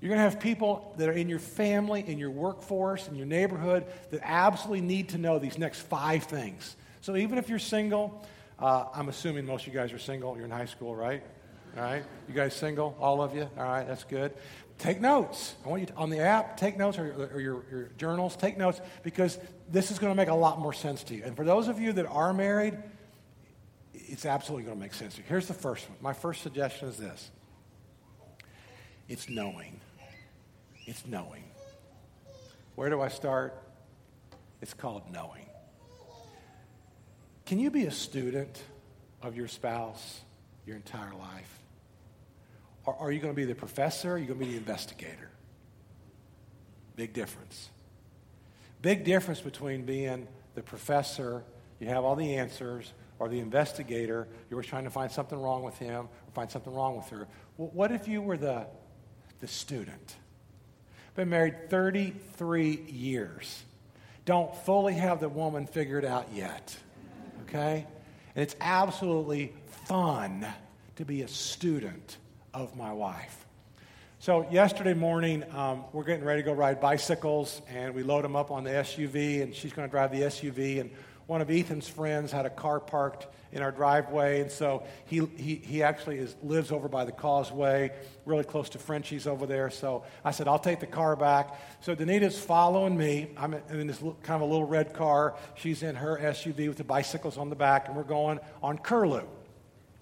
You're 0.00 0.08
going 0.08 0.20
to 0.20 0.30
have 0.30 0.40
people 0.40 0.94
that 0.96 1.06
are 1.06 1.12
in 1.12 1.28
your 1.28 1.38
family, 1.38 2.02
in 2.06 2.16
your 2.16 2.30
workforce, 2.30 3.08
in 3.08 3.14
your 3.14 3.26
neighborhood 3.26 3.84
that 4.10 4.20
absolutely 4.24 4.80
need 4.80 5.10
to 5.10 5.18
know 5.18 5.38
these 5.38 5.58
next 5.58 5.80
five 5.80 6.24
things. 6.24 6.76
So 7.02 7.16
even 7.16 7.36
if 7.36 7.50
you're 7.50 7.58
single, 7.58 8.24
uh, 8.58 8.86
I'm 8.94 9.10
assuming 9.10 9.44
most 9.44 9.66
of 9.66 9.74
you 9.74 9.78
guys 9.78 9.92
are 9.92 9.98
single. 9.98 10.34
You're 10.34 10.46
in 10.46 10.50
high 10.50 10.64
school, 10.64 10.96
right? 10.96 11.22
All 11.76 11.82
right. 11.82 12.04
You 12.28 12.34
guys 12.34 12.54
single? 12.54 12.96
All 13.00 13.22
of 13.22 13.34
you? 13.34 13.48
All 13.56 13.64
right. 13.64 13.86
That's 13.86 14.04
good. 14.04 14.32
Take 14.78 15.00
notes. 15.00 15.54
I 15.64 15.68
want 15.68 15.80
you 15.82 15.86
to, 15.86 15.94
on 15.94 16.08
the 16.08 16.20
app, 16.20 16.56
take 16.56 16.78
notes 16.78 16.98
or, 16.98 17.30
or 17.34 17.40
your, 17.40 17.64
your 17.70 17.90
journals, 17.98 18.34
take 18.34 18.56
notes 18.56 18.80
because 19.02 19.38
this 19.70 19.90
is 19.90 19.98
going 19.98 20.10
to 20.10 20.16
make 20.16 20.28
a 20.28 20.34
lot 20.34 20.58
more 20.58 20.72
sense 20.72 21.04
to 21.04 21.14
you. 21.14 21.22
And 21.24 21.36
for 21.36 21.44
those 21.44 21.68
of 21.68 21.78
you 21.78 21.92
that 21.92 22.06
are 22.06 22.32
married, 22.32 22.78
it's 23.92 24.24
absolutely 24.24 24.64
going 24.64 24.78
to 24.78 24.80
make 24.80 24.94
sense 24.94 25.14
to 25.14 25.20
you. 25.20 25.26
Here's 25.28 25.48
the 25.48 25.54
first 25.54 25.88
one. 25.88 25.98
My 26.00 26.14
first 26.14 26.42
suggestion 26.42 26.88
is 26.88 26.96
this 26.96 27.30
it's 29.08 29.28
knowing. 29.28 29.80
It's 30.86 31.06
knowing. 31.06 31.44
Where 32.74 32.88
do 32.88 33.00
I 33.02 33.08
start? 33.08 33.60
It's 34.62 34.72
called 34.72 35.02
knowing. 35.12 35.46
Can 37.44 37.58
you 37.58 37.70
be 37.70 37.84
a 37.84 37.90
student 37.90 38.62
of 39.20 39.36
your 39.36 39.48
spouse 39.48 40.20
your 40.64 40.76
entire 40.76 41.12
life? 41.14 41.59
Or 42.86 42.96
are 42.96 43.12
you 43.12 43.20
going 43.20 43.32
to 43.32 43.36
be 43.36 43.44
the 43.44 43.54
professor? 43.54 44.10
Or 44.10 44.14
are 44.14 44.18
you 44.18 44.26
going 44.26 44.38
to 44.38 44.44
be 44.44 44.52
the 44.52 44.58
investigator? 44.58 45.30
Big 46.96 47.12
difference. 47.12 47.70
Big 48.82 49.04
difference 49.04 49.40
between 49.40 49.84
being 49.84 50.26
the 50.54 50.62
professor, 50.62 51.44
you 51.78 51.88
have 51.88 52.04
all 52.04 52.16
the 52.16 52.36
answers, 52.36 52.92
or 53.18 53.28
the 53.28 53.38
investigator, 53.38 54.26
you 54.48 54.56
were 54.56 54.62
trying 54.62 54.84
to 54.84 54.90
find 54.90 55.12
something 55.12 55.38
wrong 55.38 55.62
with 55.62 55.78
him 55.78 56.06
or 56.06 56.32
find 56.32 56.50
something 56.50 56.72
wrong 56.72 56.96
with 56.96 57.08
her. 57.10 57.28
Well, 57.58 57.70
what 57.74 57.92
if 57.92 58.08
you 58.08 58.22
were 58.22 58.38
the, 58.38 58.66
the 59.40 59.46
student? 59.46 60.16
Been 61.14 61.28
married 61.28 61.68
33 61.68 62.70
years. 62.88 63.62
Don't 64.24 64.54
fully 64.64 64.94
have 64.94 65.20
the 65.20 65.28
woman 65.28 65.66
figured 65.66 66.04
out 66.04 66.28
yet. 66.34 66.74
Okay? 67.42 67.86
And 68.34 68.42
it's 68.42 68.56
absolutely 68.60 69.52
fun 69.86 70.46
to 70.96 71.04
be 71.04 71.22
a 71.22 71.28
student 71.28 72.16
of 72.52 72.76
my 72.76 72.92
wife. 72.92 73.46
So, 74.18 74.46
yesterday 74.50 74.92
morning, 74.92 75.44
um, 75.54 75.84
we're 75.92 76.04
getting 76.04 76.24
ready 76.24 76.42
to 76.42 76.46
go 76.46 76.52
ride 76.52 76.80
bicycles, 76.80 77.62
and 77.68 77.94
we 77.94 78.02
load 78.02 78.22
them 78.22 78.36
up 78.36 78.50
on 78.50 78.64
the 78.64 78.70
SUV, 78.70 79.42
and 79.42 79.54
she's 79.54 79.72
going 79.72 79.88
to 79.88 79.90
drive 79.90 80.10
the 80.12 80.22
SUV. 80.22 80.80
And 80.80 80.90
one 81.26 81.40
of 81.40 81.50
Ethan's 81.50 81.88
friends 81.88 82.30
had 82.30 82.44
a 82.44 82.50
car 82.50 82.80
parked 82.80 83.28
in 83.52 83.62
our 83.62 83.72
driveway, 83.72 84.40
and 84.40 84.50
so 84.50 84.82
he, 85.06 85.24
he, 85.36 85.56
he 85.56 85.82
actually 85.82 86.18
is, 86.18 86.36
lives 86.42 86.70
over 86.70 86.88
by 86.88 87.04
the 87.04 87.12
causeway, 87.12 87.92
really 88.26 88.44
close 88.44 88.68
to 88.70 88.78
Frenchy's 88.78 89.26
over 89.26 89.46
there. 89.46 89.70
So 89.70 90.04
I 90.24 90.32
said, 90.32 90.48
I'll 90.48 90.58
take 90.58 90.80
the 90.80 90.86
car 90.86 91.16
back. 91.16 91.58
So 91.80 91.96
Danita's 91.96 92.38
following 92.38 92.96
me. 92.96 93.30
I'm 93.36 93.54
in 93.70 93.86
this 93.86 93.98
kind 93.98 94.42
of 94.42 94.42
a 94.42 94.44
little 94.44 94.66
red 94.66 94.92
car. 94.92 95.36
She's 95.54 95.82
in 95.82 95.94
her 95.94 96.18
SUV 96.18 96.68
with 96.68 96.76
the 96.76 96.84
bicycles 96.84 97.38
on 97.38 97.48
the 97.48 97.56
back, 97.56 97.88
and 97.88 97.96
we're 97.96 98.02
going 98.02 98.38
on 98.62 98.78
Curlew. 98.78 99.26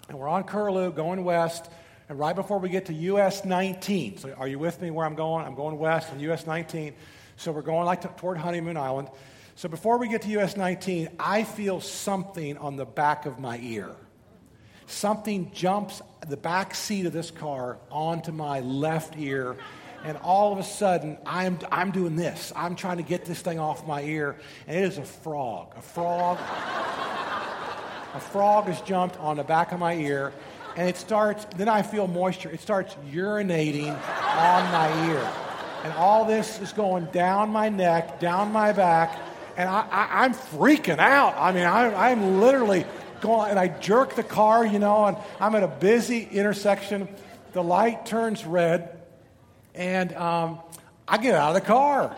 And 0.09 0.19
we're 0.19 0.27
on 0.27 0.43
Curlew 0.43 0.91
going 0.91 1.23
west. 1.23 1.69
And 2.09 2.17
right 2.17 2.35
before 2.35 2.57
we 2.57 2.69
get 2.69 2.87
to 2.87 2.93
US 2.93 3.45
19, 3.45 4.17
so 4.17 4.33
are 4.33 4.47
you 4.47 4.57
with 4.57 4.81
me 4.81 4.89
where 4.89 5.05
I'm 5.05 5.13
going? 5.13 5.45
I'm 5.45 5.53
going 5.53 5.77
west 5.77 6.11
on 6.11 6.19
US 6.19 6.47
19. 6.47 6.95
So 7.37 7.51
we're 7.51 7.61
going 7.61 7.85
like 7.85 8.01
to, 8.01 8.07
toward 8.07 8.39
Honeymoon 8.39 8.77
Island. 8.77 9.09
So 9.55 9.69
before 9.69 9.99
we 9.99 10.07
get 10.07 10.23
to 10.23 10.29
US 10.39 10.57
19, 10.57 11.09
I 11.19 11.43
feel 11.43 11.79
something 11.79 12.57
on 12.57 12.77
the 12.77 12.85
back 12.85 13.27
of 13.27 13.39
my 13.39 13.59
ear. 13.59 13.95
Something 14.87 15.51
jumps 15.53 16.01
the 16.27 16.35
back 16.35 16.73
seat 16.73 17.05
of 17.05 17.13
this 17.13 17.29
car 17.29 17.77
onto 17.91 18.31
my 18.31 18.61
left 18.61 19.15
ear. 19.15 19.55
And 20.03 20.17
all 20.17 20.51
of 20.51 20.57
a 20.57 20.63
sudden, 20.63 21.15
I'm, 21.27 21.59
I'm 21.71 21.91
doing 21.91 22.15
this. 22.15 22.51
I'm 22.55 22.75
trying 22.75 22.97
to 22.97 23.03
get 23.03 23.25
this 23.25 23.39
thing 23.41 23.59
off 23.59 23.85
my 23.85 24.01
ear. 24.01 24.35
And 24.65 24.75
it 24.75 24.83
is 24.83 24.97
a 24.97 25.03
frog. 25.03 25.73
A 25.77 25.81
frog. 25.83 26.39
a 28.15 28.19
frog 28.19 28.65
has 28.65 28.81
jumped 28.81 29.17
on 29.17 29.37
the 29.37 29.43
back 29.43 29.73
of 29.73 29.79
my 29.79 29.93
ear. 29.93 30.33
And 30.75 30.87
it 30.87 30.97
starts, 30.97 31.45
then 31.55 31.67
I 31.67 31.81
feel 31.81 32.07
moisture. 32.07 32.49
It 32.49 32.61
starts 32.61 32.95
urinating 33.11 33.91
on 33.91 34.71
my 34.71 35.09
ear. 35.09 35.31
And 35.83 35.93
all 35.93 36.25
this 36.25 36.59
is 36.59 36.73
going 36.73 37.05
down 37.05 37.49
my 37.49 37.69
neck, 37.69 38.19
down 38.19 38.51
my 38.51 38.73
back 38.73 39.19
and 39.59 39.67
I, 39.67 40.23
am 40.23 40.33
freaking 40.33 40.99
out. 40.99 41.35
I 41.37 41.51
mean, 41.51 41.65
I, 41.65 42.11
I'm 42.11 42.39
literally 42.39 42.85
going, 43.19 43.49
and 43.49 43.59
I 43.59 43.67
jerk 43.67 44.15
the 44.15 44.23
car, 44.23 44.65
you 44.65 44.79
know, 44.79 45.03
and 45.03 45.17
I'm 45.37 45.53
at 45.53 45.63
a 45.63 45.67
busy 45.67 46.23
intersection. 46.23 47.09
The 47.51 47.61
light 47.61 48.05
turns 48.05 48.45
red, 48.45 49.01
and 49.75 50.13
um, 50.13 50.59
I 51.05 51.17
get 51.17 51.35
out 51.35 51.49
of 51.49 51.55
the 51.55 51.67
car. 51.67 52.15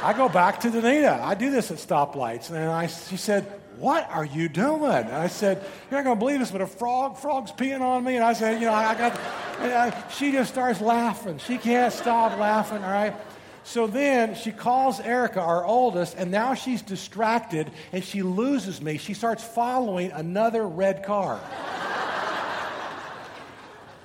I 0.00 0.12
go 0.12 0.28
back 0.28 0.60
to 0.60 0.70
Danita. 0.70 1.20
I 1.20 1.34
do 1.34 1.50
this 1.50 1.72
at 1.72 1.78
stoplights. 1.78 2.50
And 2.50 2.58
I, 2.58 2.86
she 2.86 3.16
said, 3.16 3.57
What 3.78 4.10
are 4.10 4.24
you 4.24 4.48
doing? 4.48 4.90
And 4.90 5.14
I 5.14 5.28
said, 5.28 5.64
You're 5.88 6.00
not 6.00 6.04
going 6.04 6.16
to 6.16 6.18
believe 6.18 6.40
this, 6.40 6.50
but 6.50 6.60
a 6.60 6.66
frog, 6.66 7.16
frog's 7.16 7.52
peeing 7.52 7.80
on 7.80 8.02
me. 8.02 8.16
And 8.16 8.24
I 8.24 8.32
said, 8.32 8.60
You 8.60 8.66
know, 8.66 8.74
I 8.74 8.94
got, 8.94 9.16
I, 9.60 10.04
she 10.10 10.32
just 10.32 10.52
starts 10.52 10.80
laughing. 10.80 11.38
She 11.38 11.58
can't 11.58 11.92
stop 11.92 12.36
laughing, 12.38 12.82
all 12.82 12.90
right? 12.90 13.14
So 13.62 13.86
then 13.86 14.34
she 14.34 14.50
calls 14.50 14.98
Erica, 14.98 15.40
our 15.40 15.64
oldest, 15.64 16.16
and 16.16 16.30
now 16.30 16.54
she's 16.54 16.82
distracted 16.82 17.70
and 17.92 18.02
she 18.02 18.22
loses 18.22 18.80
me. 18.82 18.98
She 18.98 19.14
starts 19.14 19.44
following 19.44 20.10
another 20.10 20.66
red 20.66 21.04
car. 21.04 21.40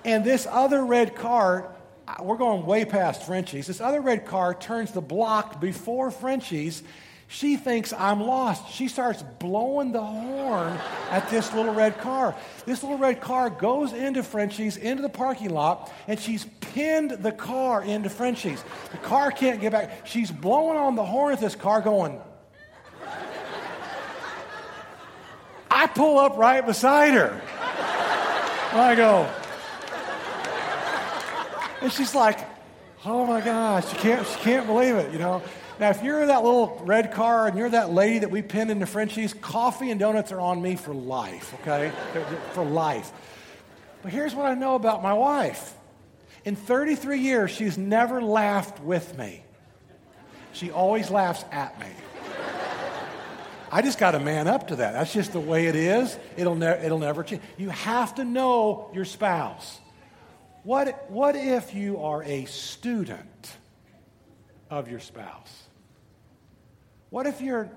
and 0.05 0.23
this 0.23 0.45
other 0.51 0.85
red 0.85 1.15
car, 1.15 1.73
we're 2.21 2.37
going 2.37 2.65
way 2.65 2.85
past 2.85 3.23
Frenchy's. 3.23 3.65
This 3.65 3.81
other 3.81 4.01
red 4.01 4.27
car 4.27 4.53
turns 4.53 4.91
the 4.91 5.01
block 5.01 5.59
before 5.59 6.11
Frenchy's 6.11 6.83
she 7.33 7.57
thinks 7.57 7.91
I'm 7.93 8.21
lost. 8.21 8.71
She 8.71 8.87
starts 8.87 9.23
blowing 9.39 9.91
the 9.91 10.03
horn 10.03 10.77
at 11.09 11.27
this 11.31 11.51
little 11.51 11.73
red 11.73 11.97
car. 11.97 12.35
This 12.67 12.83
little 12.83 12.99
red 12.99 13.21
car 13.21 13.49
goes 13.49 13.91
into 13.91 14.21
Frenchy's, 14.21 14.77
into 14.77 15.01
the 15.01 15.09
parking 15.09 15.49
lot, 15.49 15.91
and 16.07 16.19
she's 16.19 16.45
pinned 16.61 17.09
the 17.09 17.31
car 17.31 17.83
into 17.83 18.11
Frenchy's. 18.11 18.63
The 18.91 18.97
car 18.97 19.31
can't 19.31 19.59
get 19.59 19.71
back. 19.71 20.05
She's 20.05 20.29
blowing 20.29 20.77
on 20.77 20.95
the 20.95 21.03
horn 21.03 21.33
at 21.33 21.39
this 21.39 21.55
car, 21.55 21.81
going, 21.81 22.21
I 25.71 25.87
pull 25.87 26.19
up 26.19 26.37
right 26.37 26.63
beside 26.63 27.15
her. 27.15 27.41
And 28.71 28.79
I 28.79 28.93
go, 28.95 29.27
and 31.81 31.91
she's 31.91 32.13
like, 32.13 32.47
oh 33.05 33.25
my 33.25 33.41
gosh, 33.41 33.89
she 33.89 33.95
can't, 33.97 34.27
she 34.27 34.39
can't 34.41 34.67
believe 34.67 34.95
it, 34.95 35.11
you 35.11 35.17
know. 35.17 35.41
Now, 35.79 35.89
if 35.89 36.03
you're 36.03 36.25
that 36.27 36.43
little 36.43 36.81
red 36.85 37.11
car 37.13 37.47
and 37.47 37.57
you're 37.57 37.69
that 37.69 37.91
lady 37.91 38.19
that 38.19 38.31
we 38.31 38.41
pinned 38.41 38.69
into 38.69 38.85
Frenchy's, 38.85 39.33
coffee 39.33 39.89
and 39.89 39.99
donuts 39.99 40.31
are 40.31 40.39
on 40.39 40.61
me 40.61 40.75
for 40.75 40.93
life, 40.93 41.53
okay? 41.61 41.91
for 42.53 42.63
life. 42.63 43.11
But 44.03 44.11
here's 44.11 44.35
what 44.35 44.45
I 44.45 44.53
know 44.53 44.75
about 44.75 45.01
my 45.01 45.13
wife. 45.13 45.73
In 46.45 46.55
33 46.55 47.19
years, 47.19 47.51
she's 47.51 47.77
never 47.77 48.21
laughed 48.21 48.81
with 48.81 49.17
me. 49.17 49.43
She 50.51 50.69
always 50.69 51.09
laughs 51.09 51.43
at 51.51 51.79
me. 51.79 51.87
I 53.71 53.81
just 53.81 53.97
got 53.97 54.11
to 54.11 54.19
man 54.19 54.47
up 54.47 54.67
to 54.67 54.75
that. 54.75 54.93
That's 54.93 55.11
just 55.11 55.33
the 55.33 55.39
way 55.39 55.65
it 55.65 55.75
is. 55.75 56.15
It'll, 56.37 56.53
ne- 56.53 56.85
it'll 56.85 56.99
never 56.99 57.23
change. 57.23 57.41
You 57.57 57.69
have 57.69 58.13
to 58.15 58.23
know 58.23 58.91
your 58.93 59.05
spouse. 59.05 59.79
What, 60.61 61.09
what 61.09 61.35
if 61.35 61.73
you 61.73 61.99
are 61.99 62.21
a 62.21 62.45
student 62.45 63.51
of 64.69 64.91
your 64.91 64.99
spouse? 64.99 65.62
What 67.13 67.27
if 67.27 67.41
you're, 67.41 67.69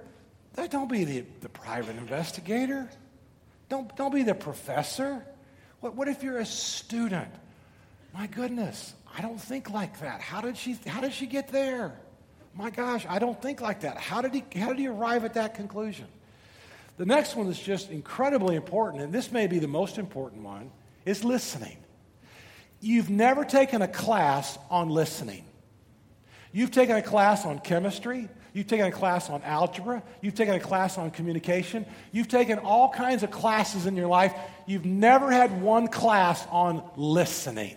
eh, 0.57 0.67
don't 0.67 0.91
be 0.91 1.05
the, 1.05 1.23
the 1.43 1.51
private 1.51 1.97
investigator. 1.97 2.89
Don't, 3.69 3.95
don't 3.95 4.15
be 4.15 4.23
the 4.23 4.35
professor. 4.35 5.23
What, 5.81 5.95
what 5.95 6.09
if 6.09 6.23
you're 6.23 6.39
a 6.39 6.47
student? 6.47 7.29
My 8.15 8.29
goodness, 8.29 8.95
I 9.15 9.21
don't 9.21 9.39
think 9.39 9.69
like 9.69 10.01
that. 10.01 10.23
How 10.23 10.41
did 10.41 10.57
she, 10.57 10.79
how 10.87 11.03
did 11.03 11.13
she 11.13 11.27
get 11.27 11.49
there? 11.49 12.01
My 12.55 12.71
gosh, 12.71 13.05
I 13.07 13.19
don't 13.19 13.41
think 13.43 13.61
like 13.61 13.81
that. 13.81 13.99
How 13.99 14.23
did, 14.23 14.33
he, 14.33 14.59
how 14.59 14.69
did 14.69 14.79
he 14.79 14.89
arrive 14.89 15.27
at 15.27 15.35
that 15.35 15.55
conclusion? 15.55 16.07
The 16.97 17.05
next 17.05 17.37
one 17.37 17.49
is 17.49 17.61
just 17.61 17.91
incredibly 17.91 18.57
important, 18.57 19.03
and 19.03 19.13
this 19.13 19.31
may 19.31 19.49
be 19.49 19.59
the 19.59 19.69
most 19.69 19.99
important 19.99 20.45
one, 20.45 20.71
is 21.05 21.25
listening. 21.25 21.77
You've 22.81 23.11
never 23.11 23.45
taken 23.45 23.83
a 23.83 23.89
class 23.89 24.59
on 24.71 24.89
listening. 24.89 25.45
You've 26.53 26.71
taken 26.71 26.97
a 26.97 27.03
class 27.03 27.45
on 27.45 27.59
chemistry, 27.59 28.31
You've 28.57 28.67
taken 28.67 28.87
a 28.87 28.91
class 28.91 29.29
on 29.29 29.43
algebra. 29.43 30.03
You've 30.23 30.35
taken 30.35 30.55
a 30.55 30.61
class 30.61 30.97
on 30.97 31.11
communication. 31.11 31.85
You've 32.11 32.27
taken 32.27 32.59
all 32.59 32.89
kinds 32.89 33.23
of 33.23 33.31
classes 33.31 33.85
in 33.85 33.97
your 33.97 34.07
life. 34.07 34.33
You've 34.65 34.87
never 34.87 35.31
had 35.31 35.61
one 35.61 35.89
class 35.89 36.43
on 36.51 36.83
listening. 36.97 37.77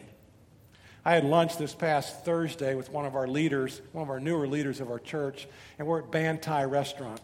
I 1.04 1.16
had 1.16 1.26
lunch 1.26 1.58
this 1.58 1.76
past 1.76 2.24
Thursday 2.24 2.76
with 2.76 2.90
one 2.92 3.06
of 3.06 3.18
our 3.18 3.28
leaders, 3.28 3.82
one 3.92 4.04
of 4.04 4.10
our 4.10 4.22
newer 4.22 4.48
leaders 4.48 4.80
of 4.80 4.90
our 4.90 5.00
church, 5.00 5.50
and 5.78 5.86
we're 5.86 6.00
at 6.00 6.12
Bantai 6.12 6.72
Restaurant. 6.72 7.20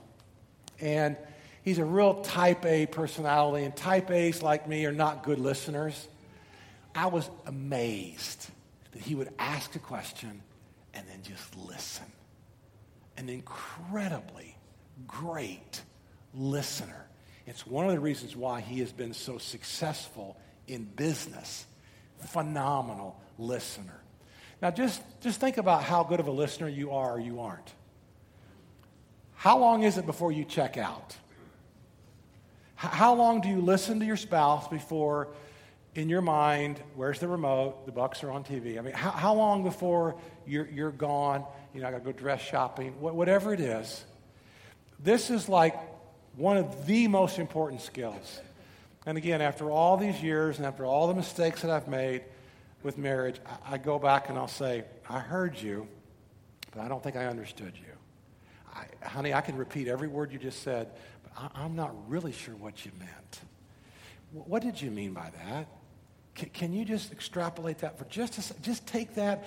And 0.82 1.16
he's 1.64 1.78
a 1.78 1.86
real 1.86 2.24
type 2.24 2.66
A 2.66 2.88
personality, 2.88 3.64
and 3.64 3.74
type 3.74 4.12
A's 4.12 4.44
like 4.44 4.68
me 4.68 4.86
are 4.86 4.92
not 4.92 5.24
good 5.24 5.40
listeners. 5.40 6.10
I 6.94 7.06
was 7.06 7.30
amazed 7.46 8.50
that 8.92 9.02
he 9.02 9.16
would 9.16 9.30
ask 9.40 9.74
a 9.78 9.80
question 9.80 10.42
and 10.94 11.08
then 11.08 11.22
just 11.24 11.56
listen 11.56 12.06
an 13.18 13.30
incredibly 13.30 14.58
great 15.08 15.82
listener. 16.34 17.06
It's 17.46 17.66
one 17.66 17.86
of 17.86 17.92
the 17.92 18.00
reasons 18.00 18.36
why 18.36 18.62
he 18.62 18.80
has 18.80 18.92
been 18.92 19.14
so 19.14 19.38
successful 19.38 20.38
in 20.68 20.84
business. 20.84 21.66
Phenomenal 22.28 23.20
listener. 23.38 24.02
Now, 24.62 24.72
just, 24.72 25.02
just 25.22 25.40
think 25.40 25.58
about 25.58 25.84
how 25.84 26.04
good 26.04 26.20
of 26.20 26.28
a 26.28 26.32
listener 26.32 26.68
you 26.68 26.92
are 26.92 27.14
or 27.14 27.20
you 27.20 27.42
aren't. 27.42 27.74
How 29.36 29.60
long 29.60 29.84
is 29.84 29.98
it 29.98 30.06
before 30.06 30.32
you 30.32 30.44
check 30.44 30.78
out? 30.78 31.16
How 32.76 33.14
long 33.14 33.42
do 33.42 33.50
you 33.50 33.62
listen 33.62 34.00
to 34.00 34.06
your 34.06 34.18
spouse 34.18 34.68
before, 34.68 35.30
in 35.94 36.10
your 36.10 36.22
mind, 36.22 36.82
where's 36.96 37.20
the 37.20 37.28
remote? 37.28 37.86
The 37.86 37.92
Bucs 37.92 38.24
are 38.24 38.32
on 38.32 38.44
TV. 38.44 38.78
I 38.78 38.82
mean, 38.82 38.94
how, 38.94 39.12
how 39.12 39.34
long 39.34 39.64
before 39.64 40.16
you're, 40.46 40.68
you're 40.68 40.92
gone 40.92 41.46
you 41.76 41.82
know, 41.82 41.90
I 41.90 41.92
got 41.92 41.98
to 41.98 42.04
go 42.06 42.14
dress 42.14 42.42
shopping, 42.42 42.94
whatever 43.02 43.54
it 43.54 43.60
is. 43.60 44.06
This 44.98 45.30
is 45.30 45.50
like 45.50 45.78
one 46.38 46.56
of 46.56 46.88
the 46.88 47.10
most 47.10 47.38
important 47.38 47.82
skills. 47.82 48.40
And 49.06 49.18
again, 49.18 49.42
after 49.42 49.70
all 49.70 49.98
these 49.98 50.24
years 50.24 50.58
and 50.58 50.66
after 50.66 50.86
all 50.86 51.08
the 51.08 51.14
mistakes 51.14 51.64
that 51.64 51.70
I've 51.70 51.90
made 51.90 52.24
with 52.82 52.98
marriage, 52.98 53.42
I, 53.46 53.74
I 53.74 53.78
go 53.78 54.00
back 54.00 54.30
and 54.30 54.38
I'll 54.38 54.48
say, 54.48 54.86
I 55.10 55.20
heard 55.20 55.62
you, 55.62 55.86
but 56.72 56.82
I 56.82 56.88
don't 56.88 57.04
think 57.04 57.18
I 57.18 57.26
understood 57.26 57.74
you. 57.76 57.92
I, 58.74 58.86
honey, 59.06 59.34
I 59.34 59.42
can 59.42 59.58
repeat 59.58 59.90
every 59.90 60.08
word 60.08 60.32
you 60.32 60.40
just 60.40 60.64
said, 60.64 60.90
but 61.24 61.52
I, 61.56 61.66
am 61.66 61.76
not 61.76 61.94
really 62.10 62.32
sure 62.32 62.56
what 62.56 62.86
you 62.86 62.92
meant. 62.98 63.42
What 64.32 64.64
did 64.64 64.82
you 64.82 64.92
mean 64.92 65.14
by 65.14 65.30
that? 65.46 65.68
Can, 66.36 66.50
can 66.50 66.74
you 66.74 66.86
just 66.86 67.12
extrapolate 67.12 67.80
that 67.80 68.00
for 68.00 68.06
just 68.06 68.38
a 68.40 68.62
Just 68.62 68.88
take 68.88 69.16
that 69.16 69.44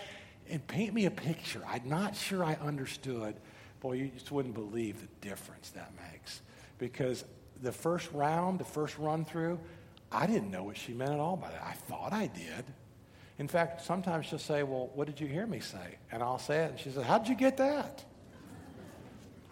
and 0.51 0.67
paint 0.67 0.95
me 0.95 1.07
a 1.07 1.11
picture. 1.11 1.63
I'm 1.67 1.89
not 1.89 2.17
sure 2.17 2.45
I 2.45 2.55
understood. 2.55 3.37
Boy, 3.81 3.93
you 3.93 4.09
just 4.09 4.31
wouldn't 4.33 4.55
believe 4.55 5.01
the 5.01 5.29
difference 5.29 5.71
that 5.71 5.93
makes. 6.13 6.41
Because 6.79 7.25
the 7.63 7.73
first 7.73 8.11
round, 8.13 8.59
the 8.59 8.65
first 8.65 8.99
run 8.99 9.25
through, 9.25 9.59
I 10.11 10.27
didn't 10.27 10.51
know 10.51 10.65
what 10.65 10.77
she 10.77 10.93
meant 10.93 11.13
at 11.13 11.21
all 11.21 11.37
by 11.37 11.51
that. 11.51 11.63
I 11.63 11.73
thought 11.73 12.13
I 12.13 12.27
did. 12.29 12.65
In 13.39 13.47
fact, 13.47 13.83
sometimes 13.83 14.27
she'll 14.27 14.39
say, 14.39 14.63
Well, 14.63 14.91
what 14.95 15.07
did 15.07 15.21
you 15.21 15.27
hear 15.27 15.47
me 15.47 15.61
say? 15.61 15.99
And 16.11 16.23
I'll 16.23 16.39
say 16.39 16.65
it. 16.65 16.71
And 16.73 16.81
she 16.81 16.91
says, 16.91 17.05
How'd 17.05 17.29
you 17.29 17.35
get 17.35 17.57
that? 17.59 18.05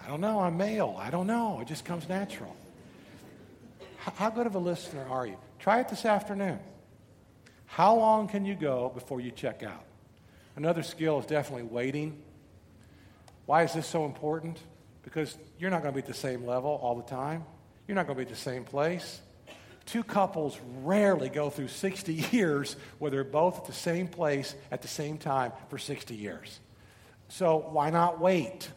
I 0.02 0.08
don't 0.08 0.20
know. 0.20 0.40
I'm 0.40 0.56
male. 0.56 0.96
I 0.98 1.10
don't 1.10 1.26
know. 1.26 1.60
It 1.60 1.68
just 1.68 1.84
comes 1.84 2.08
natural. 2.08 2.54
How 3.96 4.30
good 4.30 4.46
of 4.46 4.54
a 4.54 4.58
listener 4.58 5.04
are 5.08 5.26
you? 5.26 5.36
Try 5.58 5.80
it 5.80 5.88
this 5.88 6.04
afternoon. 6.04 6.60
How 7.66 7.96
long 7.96 8.28
can 8.28 8.44
you 8.44 8.54
go 8.54 8.90
before 8.94 9.20
you 9.20 9.32
check 9.32 9.64
out? 9.64 9.85
Another 10.56 10.82
skill 10.82 11.20
is 11.20 11.26
definitely 11.26 11.64
waiting. 11.64 12.22
Why 13.44 13.62
is 13.62 13.74
this 13.74 13.86
so 13.86 14.06
important? 14.06 14.58
Because 15.02 15.36
you're 15.58 15.70
not 15.70 15.82
going 15.82 15.94
to 15.94 16.00
be 16.00 16.02
at 16.02 16.08
the 16.08 16.14
same 16.14 16.44
level 16.46 16.80
all 16.82 16.96
the 16.96 17.02
time. 17.02 17.44
You're 17.86 17.94
not 17.94 18.06
going 18.06 18.18
to 18.18 18.24
be 18.24 18.30
at 18.30 18.34
the 18.34 18.42
same 18.42 18.64
place. 18.64 19.20
Two 19.84 20.02
couples 20.02 20.58
rarely 20.82 21.28
go 21.28 21.50
through 21.50 21.68
60 21.68 22.12
years 22.32 22.76
where 22.98 23.10
they're 23.10 23.22
both 23.22 23.58
at 23.58 23.64
the 23.66 23.72
same 23.72 24.08
place 24.08 24.54
at 24.72 24.82
the 24.82 24.88
same 24.88 25.18
time 25.18 25.52
for 25.68 25.78
60 25.78 26.14
years. 26.14 26.58
So 27.28 27.58
why 27.70 27.90
not 27.90 28.20
wait? 28.20 28.68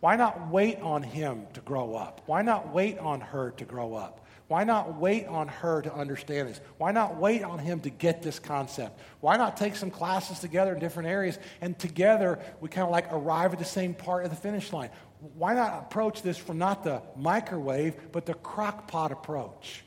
Why 0.00 0.16
not 0.16 0.50
wait 0.50 0.80
on 0.80 1.02
him 1.02 1.46
to 1.54 1.60
grow 1.60 1.94
up? 1.94 2.22
Why 2.26 2.42
not 2.42 2.74
wait 2.74 2.98
on 2.98 3.20
her 3.20 3.52
to 3.52 3.64
grow 3.64 3.94
up? 3.94 4.21
Why 4.48 4.64
not 4.64 4.98
wait 4.98 5.26
on 5.26 5.48
her 5.48 5.82
to 5.82 5.94
understand 5.94 6.48
this? 6.48 6.60
Why 6.76 6.92
not 6.92 7.16
wait 7.16 7.42
on 7.42 7.58
him 7.58 7.80
to 7.80 7.90
get 7.90 8.22
this 8.22 8.38
concept? 8.38 8.98
Why 9.20 9.36
not 9.36 9.56
take 9.56 9.76
some 9.76 9.90
classes 9.90 10.40
together 10.40 10.74
in 10.74 10.80
different 10.80 11.08
areas 11.08 11.38
and 11.60 11.78
together 11.78 12.38
we 12.60 12.68
kind 12.68 12.84
of 12.84 12.90
like 12.90 13.12
arrive 13.12 13.52
at 13.52 13.58
the 13.58 13.64
same 13.64 13.94
part 13.94 14.24
of 14.24 14.30
the 14.30 14.36
finish 14.36 14.72
line? 14.72 14.90
Why 15.36 15.54
not 15.54 15.84
approach 15.84 16.22
this 16.22 16.36
from 16.36 16.58
not 16.58 16.82
the 16.82 17.02
microwave, 17.16 17.94
but 18.10 18.26
the 18.26 18.34
crock 18.34 18.88
pot 18.88 19.12
approach? 19.12 19.84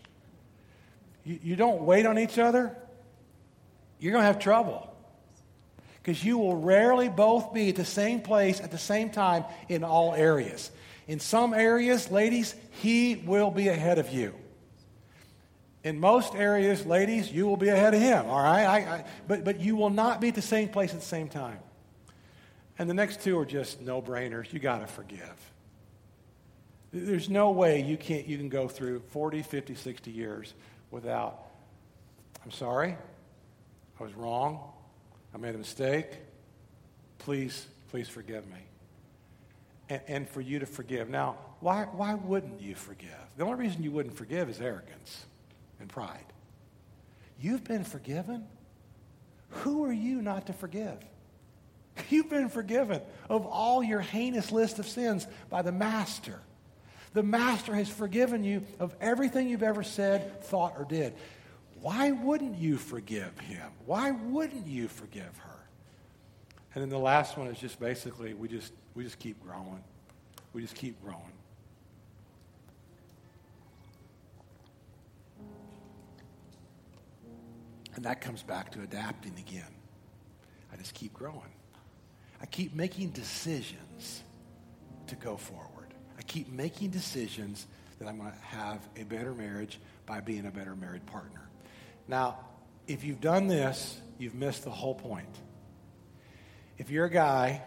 You, 1.26 1.40
you 1.44 1.56
don't 1.56 1.82
wait 1.82 2.06
on 2.06 2.18
each 2.18 2.40
other, 2.40 2.76
you're 4.00 4.14
going 4.14 4.24
to 4.24 4.28
have 4.28 4.40
trouble. 4.40 4.90
Because 6.02 6.24
you 6.24 6.38
will 6.38 6.56
rarely 6.56 7.10
both 7.10 7.54
be 7.54 7.70
at 7.70 7.76
the 7.76 7.86
same 7.86 8.22
place 8.22 8.62
at 8.62 8.72
the 8.72 8.78
same 8.78 9.10
time 9.10 9.44
in 9.68 9.84
all 9.84 10.14
areas. 10.14 10.72
In 11.08 11.20
some 11.20 11.54
areas, 11.54 12.10
ladies, 12.10 12.56
he 12.82 13.16
will 13.16 13.52
be 13.52 13.68
ahead 13.68 14.00
of 14.00 14.12
you 14.12 14.34
in 15.86 16.00
most 16.00 16.34
areas, 16.34 16.84
ladies, 16.84 17.32
you 17.32 17.46
will 17.46 17.58
be 17.58 17.70
ahead 17.70 17.94
of 17.94 18.02
him, 18.02 18.26
all 18.26 18.42
right? 18.42 18.66
I, 18.66 18.78
I, 18.78 19.06
but, 19.28 19.44
but 19.44 19.60
you 19.60 19.76
will 19.76 19.92
not 19.92 20.20
be 20.20 20.30
at 20.30 20.36
the 20.36 20.42
same 20.42 20.68
place 20.68 20.92
at 20.96 21.00
the 21.00 21.06
same 21.06 21.30
time. 21.30 21.60
And 22.80 22.90
the 22.90 22.96
next 22.96 23.22
two 23.22 23.38
are 23.38 23.46
just 23.46 23.82
no 23.82 24.02
brainers. 24.02 24.52
You 24.52 24.58
got 24.58 24.80
to 24.80 24.88
forgive. 24.88 25.52
There's 26.92 27.30
no 27.30 27.52
way 27.52 27.84
you, 27.84 27.98
can't, 27.98 28.26
you 28.26 28.36
can 28.36 28.50
go 28.50 28.68
through 28.68 29.04
40, 29.12 29.44
50, 29.44 29.76
60 29.76 30.10
years 30.10 30.56
without, 30.90 31.52
I'm 32.44 32.52
sorry, 32.52 32.98
I 34.00 34.04
was 34.04 34.14
wrong, 34.16 34.60
I 35.36 35.38
made 35.38 35.54
a 35.54 35.60
mistake. 35.60 36.08
Please, 37.20 37.68
please 37.92 38.10
forgive 38.10 38.48
me. 38.48 38.58
And, 39.90 40.02
and 40.08 40.30
for 40.30 40.42
you 40.42 40.58
to 40.58 40.66
forgive. 40.66 41.10
Now, 41.12 41.38
why, 41.60 41.84
why 41.92 42.16
wouldn't 42.16 42.60
you 42.60 42.74
forgive? 42.74 43.12
The 43.38 43.44
only 43.44 43.58
reason 43.58 43.84
you 43.84 43.92
wouldn't 43.92 44.18
forgive 44.18 44.50
is 44.50 44.60
arrogance 44.60 45.28
and 45.80 45.90
pride. 45.90 46.26
You've 47.40 47.64
been 47.64 47.84
forgiven. 47.84 48.46
Who 49.50 49.86
are 49.86 49.94
you 49.94 50.22
not 50.22 50.48
to 50.48 50.54
forgive? 50.54 50.98
You've 52.10 52.30
been 52.30 52.50
forgiven 52.50 53.02
of 53.30 53.46
all 53.46 53.84
your 53.84 54.02
heinous 54.02 54.52
list 54.52 54.80
of 54.80 54.88
sins 54.88 55.28
by 55.50 55.62
the 55.62 55.72
Master. 55.72 56.40
The 57.14 57.24
Master 57.24 57.74
has 57.74 57.88
forgiven 57.90 58.44
you 58.44 58.66
of 58.80 58.94
everything 59.00 59.48
you've 59.48 59.64
ever 59.64 59.84
said, 59.84 60.44
thought, 60.44 60.76
or 60.78 60.84
did. 60.84 61.14
Why 61.82 62.12
wouldn't 62.12 62.58
you 62.58 62.78
forgive 62.78 63.38
him? 63.40 63.70
Why 63.86 64.12
wouldn't 64.12 64.68
you 64.68 64.88
forgive 64.88 65.38
her? 65.38 65.56
And 66.74 66.82
then 66.82 66.90
the 66.90 67.00
last 67.00 67.38
one 67.38 67.48
is 67.48 67.58
just 67.58 67.80
basically 67.80 68.34
we 68.34 68.50
just 68.50 68.74
we 68.96 69.04
just 69.04 69.20
keep 69.20 69.42
growing. 69.42 69.84
We 70.52 70.62
just 70.62 70.76
keep 70.76 71.02
growing. 71.04 71.22
And 77.96 78.06
that 78.06 78.22
comes 78.22 78.44
back 78.44 78.72
to 78.74 78.82
adapting 78.82 79.34
again. 79.40 79.64
I 80.72 80.76
just 80.78 80.94
keep 80.94 81.14
growing. 81.14 81.54
I 82.42 82.46
keep 82.46 82.76
making 82.76 83.12
decisions 83.12 84.22
to 85.08 85.16
go 85.16 85.38
forward. 85.38 85.94
I 86.18 86.22
keep 86.24 86.52
making 86.52 86.90
decisions 86.90 87.66
that 88.00 88.08
I'm 88.08 88.18
going 88.18 88.32
to 88.32 88.38
have 88.58 88.80
a 88.98 89.04
better 89.04 89.34
marriage 89.34 89.80
by 90.06 90.20
being 90.20 90.46
a 90.46 90.52
better 90.52 90.76
married 90.76 91.06
partner. 91.06 91.48
Now, 92.08 92.40
if 92.88 93.04
you've 93.04 93.22
done 93.22 93.48
this, 93.48 94.00
you've 94.18 94.36
missed 94.36 94.64
the 94.64 94.72
whole 94.72 94.96
point. 94.96 95.34
If 96.78 96.90
you're 96.90 97.06
a 97.06 97.10
guy 97.10 97.62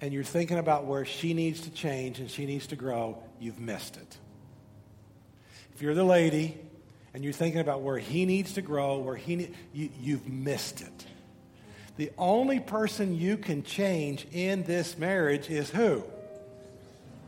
and 0.00 0.14
you're 0.14 0.24
thinking 0.24 0.58
about 0.58 0.86
where 0.86 1.04
she 1.04 1.34
needs 1.34 1.60
to 1.62 1.70
change 1.70 2.20
and 2.20 2.30
she 2.30 2.46
needs 2.46 2.68
to 2.68 2.76
grow, 2.76 3.22
you've 3.38 3.60
missed 3.60 3.96
it. 3.96 4.18
If 5.74 5.82
you're 5.82 5.94
the 5.94 6.04
lady 6.04 6.58
and 7.12 7.24
you're 7.24 7.32
thinking 7.32 7.60
about 7.60 7.82
where 7.82 7.98
he 7.98 8.24
needs 8.24 8.54
to 8.54 8.62
grow, 8.62 8.98
where 8.98 9.16
he 9.16 9.36
ne- 9.36 9.50
you, 9.72 9.90
you've 10.00 10.28
missed 10.28 10.80
it. 10.80 11.06
The 11.96 12.10
only 12.16 12.60
person 12.60 13.14
you 13.14 13.36
can 13.36 13.62
change 13.62 14.26
in 14.32 14.62
this 14.62 14.96
marriage 14.96 15.50
is 15.50 15.70
who? 15.70 16.04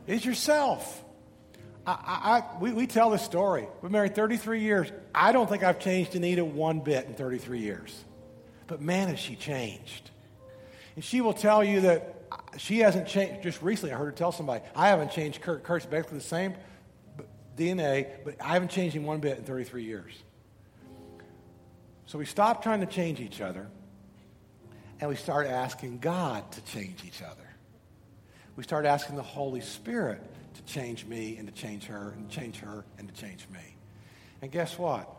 Is 0.07 0.25
yourself. 0.25 1.03
I, 1.85 1.91
I, 1.91 2.37
I, 2.37 2.59
we, 2.59 2.71
we 2.71 2.87
tell 2.87 3.09
this 3.09 3.21
story. 3.21 3.67
We've 3.81 3.91
married 3.91 4.15
33 4.15 4.61
years. 4.61 4.91
I 5.13 5.31
don't 5.31 5.49
think 5.49 5.63
I've 5.63 5.79
changed 5.79 6.13
Danita 6.13 6.45
one 6.45 6.79
bit 6.79 7.05
in 7.05 7.13
33 7.13 7.59
years. 7.59 8.03
But 8.67 8.81
man, 8.81 9.09
has 9.09 9.19
she 9.19 9.35
changed. 9.35 10.09
And 10.95 11.03
she 11.03 11.21
will 11.21 11.33
tell 11.33 11.63
you 11.63 11.81
that 11.81 12.15
uh, 12.31 12.37
she 12.57 12.79
hasn't 12.79 13.07
changed. 13.07 13.43
Just 13.43 13.61
recently, 13.61 13.93
I 13.93 13.97
heard 13.97 14.05
her 14.05 14.11
tell 14.11 14.31
somebody, 14.31 14.63
I 14.75 14.89
haven't 14.89 15.11
changed 15.11 15.41
Kurt. 15.41 15.63
Kurt's 15.63 15.85
basically 15.85 16.19
the 16.19 16.23
same. 16.23 16.55
DNA, 17.57 18.07
but 18.23 18.41
I 18.41 18.53
haven't 18.53 18.71
changed 18.71 18.95
him 18.95 19.05
one 19.05 19.19
bit 19.19 19.37
in 19.37 19.43
33 19.43 19.83
years. 19.83 20.13
So 22.05 22.17
we 22.17 22.25
stopped 22.25 22.63
trying 22.63 22.81
to 22.81 22.85
change 22.85 23.19
each 23.19 23.41
other 23.41 23.69
and 24.99 25.09
we 25.09 25.15
started 25.15 25.51
asking 25.51 25.99
God 25.99 26.51
to 26.53 26.61
change 26.65 27.03
each 27.05 27.21
other. 27.21 27.49
We 28.55 28.63
started 28.63 28.87
asking 28.89 29.15
the 29.15 29.23
Holy 29.23 29.61
Spirit 29.61 30.21
to 30.55 30.63
change 30.63 31.05
me 31.05 31.37
and 31.37 31.47
to 31.47 31.53
change 31.53 31.85
her 31.85 32.13
and 32.15 32.29
change 32.29 32.59
her 32.59 32.85
and 32.97 33.07
to 33.07 33.21
change 33.21 33.47
me. 33.51 33.75
And 34.41 34.51
guess 34.51 34.77
what? 34.77 35.09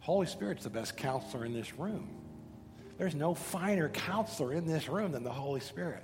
Holy 0.00 0.26
Spirit's 0.26 0.64
the 0.64 0.70
best 0.70 0.96
counselor 0.96 1.44
in 1.44 1.52
this 1.52 1.74
room. 1.78 2.08
There's 2.98 3.14
no 3.14 3.34
finer 3.34 3.88
counselor 3.88 4.52
in 4.52 4.66
this 4.66 4.88
room 4.88 5.12
than 5.12 5.24
the 5.24 5.30
Holy 5.30 5.60
Spirit. 5.60 6.02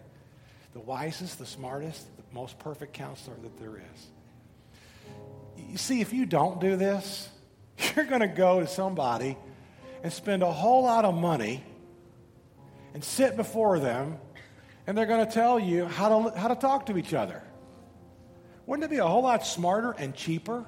The 0.72 0.80
wisest, 0.80 1.38
the 1.38 1.46
smartest, 1.46 2.06
the 2.16 2.22
most 2.32 2.58
perfect 2.58 2.92
counselor 2.92 3.36
that 3.42 3.58
there 3.58 3.76
is. 3.76 4.06
You 5.56 5.76
see, 5.76 6.00
if 6.00 6.12
you 6.12 6.26
don't 6.26 6.60
do 6.60 6.76
this, 6.76 7.28
you're 7.96 8.04
going 8.04 8.20
to 8.20 8.28
go 8.28 8.60
to 8.60 8.66
somebody 8.66 9.36
and 10.02 10.12
spend 10.12 10.42
a 10.42 10.52
whole 10.52 10.82
lot 10.82 11.04
of 11.04 11.14
money 11.14 11.64
and 12.94 13.02
sit 13.04 13.36
before 13.36 13.78
them, 13.78 14.18
and 14.86 14.96
they're 14.96 15.06
going 15.06 15.26
to 15.26 15.32
tell 15.32 15.58
you 15.58 15.84
how 15.86 16.30
to, 16.30 16.38
how 16.38 16.48
to 16.48 16.54
talk 16.54 16.86
to 16.86 16.96
each 16.96 17.12
other. 17.12 17.42
Wouldn't 18.66 18.84
it 18.84 18.90
be 18.90 18.98
a 18.98 19.06
whole 19.06 19.22
lot 19.22 19.46
smarter 19.46 19.92
and 19.92 20.14
cheaper 20.14 20.64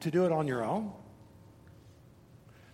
to 0.00 0.10
do 0.10 0.24
it 0.24 0.32
on 0.32 0.46
your 0.46 0.64
own? 0.64 0.92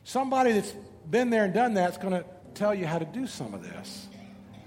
Somebody 0.04 0.52
that's 0.52 0.74
been 1.10 1.30
there 1.30 1.44
and 1.44 1.54
done 1.54 1.74
that 1.74 1.90
is 1.92 1.98
going 1.98 2.12
to 2.12 2.24
tell 2.54 2.74
you 2.74 2.86
how 2.86 2.98
to 2.98 3.04
do 3.04 3.26
some 3.26 3.54
of 3.54 3.62
this. 3.62 4.08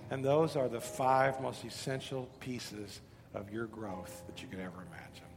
And 0.10 0.24
those 0.24 0.56
are 0.56 0.68
the 0.68 0.82
five 0.82 1.42
most 1.42 1.64
essential 1.64 2.30
pieces 2.40 3.00
of 3.34 3.52
your 3.52 3.66
growth 3.68 4.24
that 4.28 4.42
you 4.42 4.48
could 4.48 4.60
ever 4.60 4.86
imagine. 4.88 5.31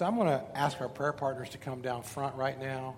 So 0.00 0.06
I'm 0.06 0.16
going 0.16 0.28
to 0.28 0.42
ask 0.54 0.80
our 0.80 0.88
prayer 0.88 1.12
partners 1.12 1.50
to 1.50 1.58
come 1.58 1.82
down 1.82 2.02
front 2.02 2.34
right 2.34 2.58
now. 2.58 2.96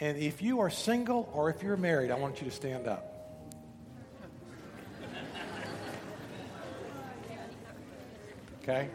And 0.00 0.18
if 0.18 0.42
you 0.42 0.58
are 0.58 0.70
single 0.70 1.30
or 1.32 1.50
if 1.50 1.62
you're 1.62 1.76
married, 1.76 2.10
I 2.10 2.16
want 2.16 2.40
you 2.40 2.50
to 2.50 2.52
stand 2.52 2.88
up. 2.88 3.38
Okay? 8.60 8.88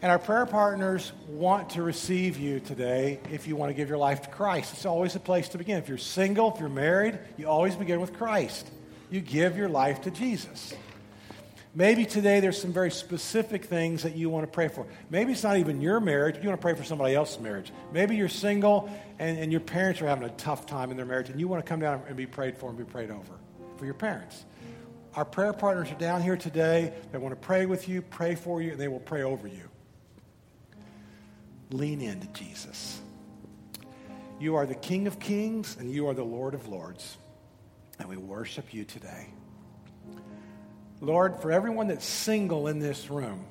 And 0.00 0.12
our 0.12 0.20
prayer 0.20 0.46
partners 0.46 1.10
want 1.26 1.70
to 1.70 1.82
receive 1.82 2.38
you 2.38 2.60
today 2.60 3.18
if 3.32 3.48
you 3.48 3.56
want 3.56 3.70
to 3.70 3.74
give 3.74 3.88
your 3.88 3.98
life 3.98 4.22
to 4.22 4.28
Christ. 4.28 4.74
It's 4.74 4.86
always 4.86 5.16
a 5.16 5.20
place 5.20 5.48
to 5.48 5.58
begin. 5.58 5.78
If 5.78 5.88
you're 5.88 5.98
single, 5.98 6.54
if 6.54 6.60
you're 6.60 6.68
married, 6.68 7.18
you 7.36 7.48
always 7.48 7.74
begin 7.74 8.00
with 8.00 8.12
Christ. 8.12 8.70
You 9.10 9.20
give 9.20 9.56
your 9.56 9.68
life 9.68 10.02
to 10.02 10.12
Jesus. 10.12 10.72
Maybe 11.76 12.04
today 12.06 12.38
there's 12.38 12.60
some 12.60 12.72
very 12.72 12.92
specific 12.92 13.64
things 13.64 14.04
that 14.04 14.14
you 14.14 14.30
want 14.30 14.44
to 14.44 14.50
pray 14.50 14.68
for. 14.68 14.86
Maybe 15.10 15.32
it's 15.32 15.42
not 15.42 15.56
even 15.56 15.80
your 15.80 15.98
marriage, 15.98 16.36
you 16.40 16.48
want 16.48 16.60
to 16.60 16.62
pray 16.62 16.74
for 16.74 16.84
somebody 16.84 17.16
else's 17.16 17.40
marriage. 17.40 17.72
Maybe 17.92 18.14
you're 18.14 18.28
single 18.28 18.88
and, 19.18 19.38
and 19.38 19.50
your 19.50 19.60
parents 19.60 20.00
are 20.00 20.06
having 20.06 20.24
a 20.24 20.32
tough 20.32 20.66
time 20.66 20.92
in 20.92 20.96
their 20.96 21.06
marriage 21.06 21.30
and 21.30 21.40
you 21.40 21.48
want 21.48 21.64
to 21.64 21.68
come 21.68 21.80
down 21.80 22.02
and 22.06 22.16
be 22.16 22.26
prayed 22.26 22.56
for 22.56 22.68
and 22.68 22.78
be 22.78 22.84
prayed 22.84 23.10
over 23.10 23.34
for 23.76 23.86
your 23.86 23.94
parents. 23.94 24.44
Our 25.16 25.24
prayer 25.24 25.52
partners 25.52 25.90
are 25.90 25.98
down 25.98 26.22
here 26.22 26.36
today. 26.36 26.92
They 27.10 27.18
want 27.18 27.32
to 27.32 27.40
pray 27.40 27.66
with 27.66 27.88
you, 27.88 28.02
pray 28.02 28.36
for 28.36 28.62
you, 28.62 28.72
and 28.72 28.80
they 28.80 28.88
will 28.88 29.00
pray 29.00 29.22
over 29.22 29.48
you. 29.48 29.68
Lean 31.70 32.00
into 32.00 32.28
Jesus. 32.28 33.00
You 34.38 34.54
are 34.54 34.66
the 34.66 34.74
King 34.76 35.08
of 35.08 35.18
Kings 35.18 35.76
and 35.80 35.90
you 35.90 36.06
are 36.08 36.14
the 36.14 36.24
Lord 36.24 36.54
of 36.54 36.68
Lords. 36.68 37.16
And 37.98 38.08
we 38.08 38.16
worship 38.16 38.72
you 38.72 38.84
today. 38.84 39.28
Lord, 41.04 41.40
for 41.40 41.52
everyone 41.52 41.88
that's 41.88 42.04
single 42.04 42.66
in 42.66 42.78
this 42.78 43.10
room, 43.10 43.44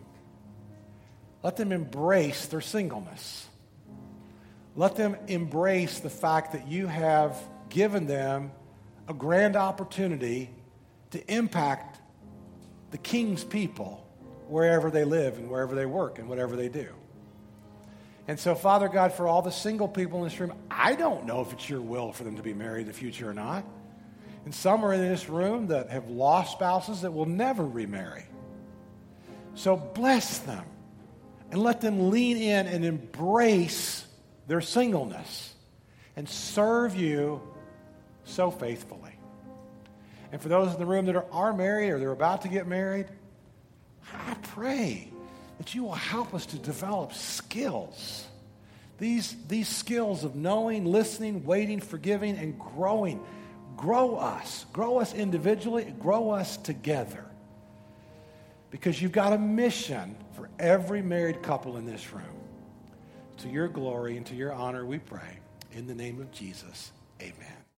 let 1.44 1.58
them 1.58 1.72
embrace 1.72 2.48
their 2.48 2.62
singleness. 2.62 3.48
Let 4.76 4.96
them 4.96 5.16
embrace 5.28 6.00
the 6.00 6.10
fact 6.10 6.54
that 6.54 6.68
you 6.68 6.88
have 6.88 7.38
given 7.70 8.08
them 8.08 8.52
a 9.08 9.14
grand 9.14 9.56
opportunity 9.56 10.50
to 11.12 11.32
impact 11.32 12.00
the 12.92 12.98
king's 12.98 13.44
people 13.44 14.06
wherever 14.48 14.90
they 14.90 15.04
live 15.04 15.38
and 15.38 15.50
wherever 15.50 15.76
they 15.76 15.86
work 15.86 16.20
and 16.20 16.28
whatever 16.28 16.56
they 16.56 16.70
do. 16.70 16.88
And 18.28 18.40
so, 18.40 18.56
Father 18.56 18.88
God, 18.88 19.14
for 19.14 19.28
all 19.28 19.42
the 19.42 19.52
single 19.52 19.88
people 19.88 20.20
in 20.20 20.30
this 20.30 20.40
room, 20.40 20.54
I 20.72 20.96
don't 20.96 21.26
know 21.26 21.42
if 21.42 21.52
it's 21.52 21.70
your 21.70 21.82
will 21.82 22.14
for 22.14 22.24
them 22.24 22.38
to 22.38 22.44
be 22.44 22.54
married 22.54 22.82
in 22.82 22.88
the 22.88 22.94
future 22.94 23.30
or 23.30 23.34
not. 23.34 23.66
And 24.46 24.54
some 24.54 24.84
are 24.84 24.94
in 24.94 25.02
this 25.02 25.30
room 25.30 25.68
that 25.68 25.90
have 25.90 26.10
lost 26.10 26.54
spouses 26.54 27.02
that 27.02 27.12
will 27.12 27.26
never 27.26 27.66
remarry. 27.66 28.26
So 29.56 29.78
bless 29.78 30.40
them 30.40 30.66
and 31.52 31.62
let 31.62 31.82
them 31.82 32.10
lean 32.10 32.38
in 32.38 32.68
and 32.68 32.84
embrace 32.84 34.06
their 34.48 34.62
singleness 34.62 35.54
and 36.16 36.28
serve 36.28 36.96
you 36.96 37.42
so 38.26 38.52
faithfully. 38.52 39.14
And 40.32 40.42
for 40.42 40.50
those 40.50 40.74
in 40.74 40.80
the 40.80 40.86
room 40.86 41.06
that 41.06 41.16
are, 41.16 41.32
are 41.32 41.54
married 41.54 41.92
or 41.92 42.00
they're 42.00 42.12
about 42.12 42.42
to 42.42 42.48
get 42.48 42.68
married, 42.68 43.08
I 44.12 44.34
pray 44.42 45.12
that 45.60 45.76
you 45.76 45.84
will 45.84 45.94
help 45.94 46.34
us 46.34 46.46
to 46.48 46.58
develop 46.58 47.14
skills. 47.14 48.28
These, 48.98 49.36
these 49.48 49.68
skills 49.68 50.24
of 50.24 50.36
knowing, 50.36 50.86
listening, 50.86 51.46
waiting, 51.46 51.80
forgiving, 51.80 52.38
and 52.38 52.58
growing. 52.58 53.24
Grow 53.78 54.16
us. 54.16 54.66
Grow 54.74 55.00
us 55.00 55.14
individually, 55.14 55.94
grow 56.00 56.32
us 56.32 56.58
together. 56.58 57.26
Because 58.72 59.02
you've 59.02 59.12
got 59.12 59.34
a 59.34 59.38
mission 59.38 60.16
for 60.36 60.50
every 60.60 61.02
married 61.02 61.44
couple 61.44 61.78
in 61.78 61.86
this 61.86 62.12
room. 62.12 62.26
To 63.38 63.50
your 63.50 63.68
glory 63.68 64.18
and 64.18 64.26
to 64.28 64.36
your 64.36 64.54
honor, 64.54 64.86
we 64.86 65.00
pray. 65.00 65.40
In 65.74 65.88
the 65.88 65.96
name 65.96 66.20
of 66.22 66.32
Jesus, 66.32 66.92
amen. 67.22 67.63